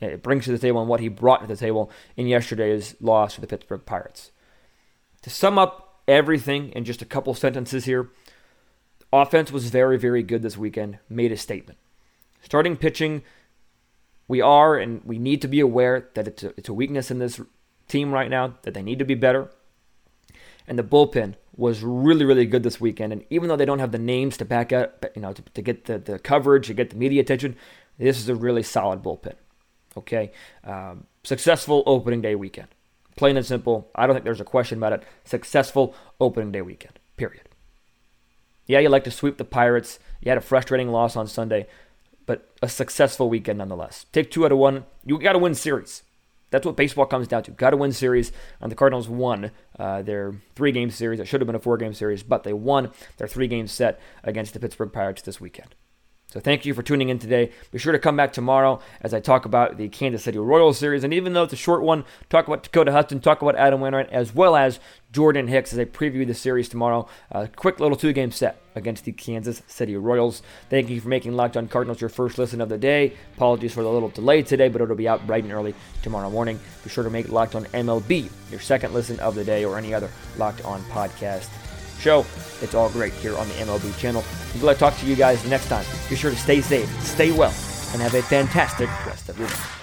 It 0.00 0.22
brings 0.22 0.46
to 0.46 0.52
the 0.52 0.58
table 0.58 0.80
and 0.80 0.88
what 0.88 1.00
he 1.00 1.08
brought 1.08 1.42
to 1.42 1.46
the 1.46 1.56
table 1.56 1.90
in 2.16 2.26
yesterday's 2.26 2.94
loss 2.98 3.34
to 3.34 3.42
the 3.42 3.46
Pittsburgh 3.46 3.84
Pirates. 3.84 4.30
To 5.20 5.28
sum 5.28 5.58
up 5.58 6.00
everything 6.08 6.70
in 6.70 6.84
just 6.84 7.02
a 7.02 7.04
couple 7.06 7.34
sentences 7.34 7.84
here, 7.84 8.08
Offense 9.12 9.50
was 9.50 9.70
very, 9.70 9.98
very 9.98 10.22
good 10.22 10.42
this 10.42 10.56
weekend, 10.56 10.98
made 11.08 11.32
a 11.32 11.36
statement. 11.36 11.78
Starting 12.42 12.76
pitching, 12.76 13.22
we 14.26 14.40
are 14.40 14.76
and 14.76 15.02
we 15.04 15.18
need 15.18 15.40
to 15.42 15.48
be 15.48 15.60
aware 15.60 16.08
that 16.14 16.28
it's 16.28 16.42
a, 16.42 16.48
it's 16.56 16.68
a 16.68 16.74
weakness 16.74 17.10
in 17.10 17.18
this 17.18 17.40
team 17.88 18.12
right 18.12 18.30
now, 18.30 18.54
that 18.62 18.74
they 18.74 18.82
need 18.82 18.98
to 18.98 19.04
be 19.04 19.14
better. 19.14 19.50
And 20.66 20.78
the 20.78 20.82
bullpen 20.82 21.34
was 21.56 21.82
really, 21.82 22.24
really 22.24 22.44
good 22.44 22.62
this 22.62 22.80
weekend. 22.80 23.12
And 23.12 23.24
even 23.30 23.48
though 23.48 23.56
they 23.56 23.64
don't 23.64 23.78
have 23.78 23.92
the 23.92 23.98
names 23.98 24.36
to 24.36 24.44
back 24.44 24.72
up, 24.72 25.04
you 25.16 25.22
know, 25.22 25.32
to, 25.32 25.42
to 25.42 25.62
get 25.62 25.86
the, 25.86 25.98
the 25.98 26.18
coverage, 26.18 26.66
to 26.66 26.74
get 26.74 26.90
the 26.90 26.96
media 26.96 27.22
attention, 27.22 27.56
this 27.98 28.18
is 28.18 28.28
a 28.28 28.34
really 28.34 28.62
solid 28.62 29.02
bullpen. 29.02 29.34
Okay. 29.96 30.30
Um, 30.62 31.06
successful 31.24 31.82
opening 31.86 32.20
day 32.20 32.34
weekend. 32.34 32.68
Plain 33.16 33.36
and 33.36 33.46
simple. 33.46 33.90
I 33.94 34.06
don't 34.06 34.14
think 34.14 34.24
there's 34.24 34.40
a 34.40 34.44
question 34.44 34.78
about 34.78 34.92
it. 34.92 35.02
Successful 35.24 35.94
opening 36.20 36.52
day 36.52 36.62
weekend. 36.62 36.98
Period. 37.16 37.47
Yeah, 38.68 38.78
you 38.78 38.90
like 38.90 39.04
to 39.04 39.10
sweep 39.10 39.38
the 39.38 39.44
Pirates. 39.44 39.98
You 40.20 40.28
had 40.28 40.38
a 40.38 40.42
frustrating 40.42 40.90
loss 40.92 41.16
on 41.16 41.26
Sunday, 41.26 41.66
but 42.26 42.52
a 42.62 42.68
successful 42.68 43.28
weekend 43.28 43.58
nonetheless. 43.58 44.06
Take 44.12 44.30
two 44.30 44.44
out 44.44 44.52
of 44.52 44.58
one. 44.58 44.84
You 45.04 45.18
got 45.18 45.32
to 45.32 45.38
win 45.38 45.54
series. 45.54 46.02
That's 46.50 46.64
what 46.64 46.76
baseball 46.76 47.06
comes 47.06 47.28
down 47.28 47.42
to. 47.44 47.50
Got 47.50 47.70
to 47.70 47.76
win 47.76 47.92
series. 47.92 48.30
And 48.60 48.70
the 48.70 48.76
Cardinals 48.76 49.08
won 49.08 49.50
uh, 49.78 50.02
their 50.02 50.34
three 50.54 50.72
game 50.72 50.90
series. 50.90 51.18
It 51.18 51.26
should 51.26 51.40
have 51.40 51.46
been 51.46 51.56
a 51.56 51.60
four 51.60 51.78
game 51.78 51.94
series, 51.94 52.22
but 52.22 52.44
they 52.44 52.52
won 52.52 52.90
their 53.16 53.26
three 53.26 53.48
game 53.48 53.66
set 53.66 54.00
against 54.22 54.52
the 54.52 54.60
Pittsburgh 54.60 54.92
Pirates 54.92 55.22
this 55.22 55.40
weekend. 55.40 55.74
So 56.30 56.40
thank 56.40 56.66
you 56.66 56.74
for 56.74 56.82
tuning 56.82 57.08
in 57.08 57.18
today. 57.18 57.52
Be 57.70 57.78
sure 57.78 57.94
to 57.94 57.98
come 57.98 58.14
back 58.14 58.34
tomorrow 58.34 58.80
as 59.00 59.14
I 59.14 59.20
talk 59.20 59.46
about 59.46 59.78
the 59.78 59.88
Kansas 59.88 60.22
City 60.22 60.36
Royals 60.36 60.76
series. 60.76 61.02
And 61.02 61.14
even 61.14 61.32
though 61.32 61.44
it's 61.44 61.54
a 61.54 61.56
short 61.56 61.82
one, 61.82 62.04
talk 62.28 62.46
about 62.46 62.62
Dakota 62.62 62.92
Hudson, 62.92 63.20
talk 63.20 63.40
about 63.40 63.56
Adam 63.56 63.80
Wainwright, 63.80 64.10
as 64.10 64.34
well 64.34 64.54
as 64.54 64.78
Jordan 65.10 65.48
Hicks 65.48 65.72
as 65.72 65.78
I 65.78 65.86
preview 65.86 66.26
the 66.26 66.34
series 66.34 66.68
tomorrow. 66.68 67.08
A 67.30 67.48
quick 67.48 67.80
little 67.80 67.96
two 67.96 68.12
game 68.12 68.30
set 68.30 68.60
against 68.74 69.06
the 69.06 69.12
Kansas 69.12 69.62
City 69.68 69.96
Royals. 69.96 70.42
Thank 70.68 70.90
you 70.90 71.00
for 71.00 71.08
making 71.08 71.32
Locked 71.32 71.56
On 71.56 71.66
Cardinals 71.66 72.02
your 72.02 72.10
first 72.10 72.36
listen 72.36 72.60
of 72.60 72.68
the 72.68 72.76
day. 72.76 73.14
Apologies 73.36 73.72
for 73.72 73.82
the 73.82 73.88
little 73.88 74.10
delay 74.10 74.42
today, 74.42 74.68
but 74.68 74.82
it'll 74.82 74.96
be 74.96 75.08
out 75.08 75.26
bright 75.26 75.44
and 75.44 75.52
early 75.54 75.74
tomorrow 76.02 76.28
morning. 76.28 76.60
Be 76.84 76.90
sure 76.90 77.04
to 77.04 77.10
make 77.10 77.30
Locked 77.30 77.54
On 77.54 77.64
MLB 77.64 78.30
your 78.50 78.60
second 78.60 78.92
listen 78.92 79.18
of 79.20 79.34
the 79.34 79.44
day 79.44 79.64
or 79.64 79.78
any 79.78 79.94
other 79.94 80.10
Locked 80.36 80.62
On 80.66 80.82
podcast 80.90 81.48
show. 81.98 82.24
It's 82.62 82.74
all 82.74 82.90
great 82.90 83.12
here 83.14 83.36
on 83.36 83.48
the 83.48 83.54
MLB 83.54 83.96
channel. 83.98 84.24
Until 84.54 84.70
I 84.70 84.74
talk 84.74 84.96
to 84.98 85.06
you 85.06 85.16
guys 85.16 85.44
next 85.46 85.68
time, 85.68 85.84
be 86.08 86.16
sure 86.16 86.30
to 86.30 86.36
stay 86.36 86.60
safe, 86.60 86.88
stay 87.02 87.32
well, 87.32 87.54
and 87.92 88.02
have 88.02 88.14
a 88.14 88.22
fantastic 88.22 88.88
rest 89.06 89.28
of 89.28 89.38
your 89.38 89.48
day. 89.48 89.77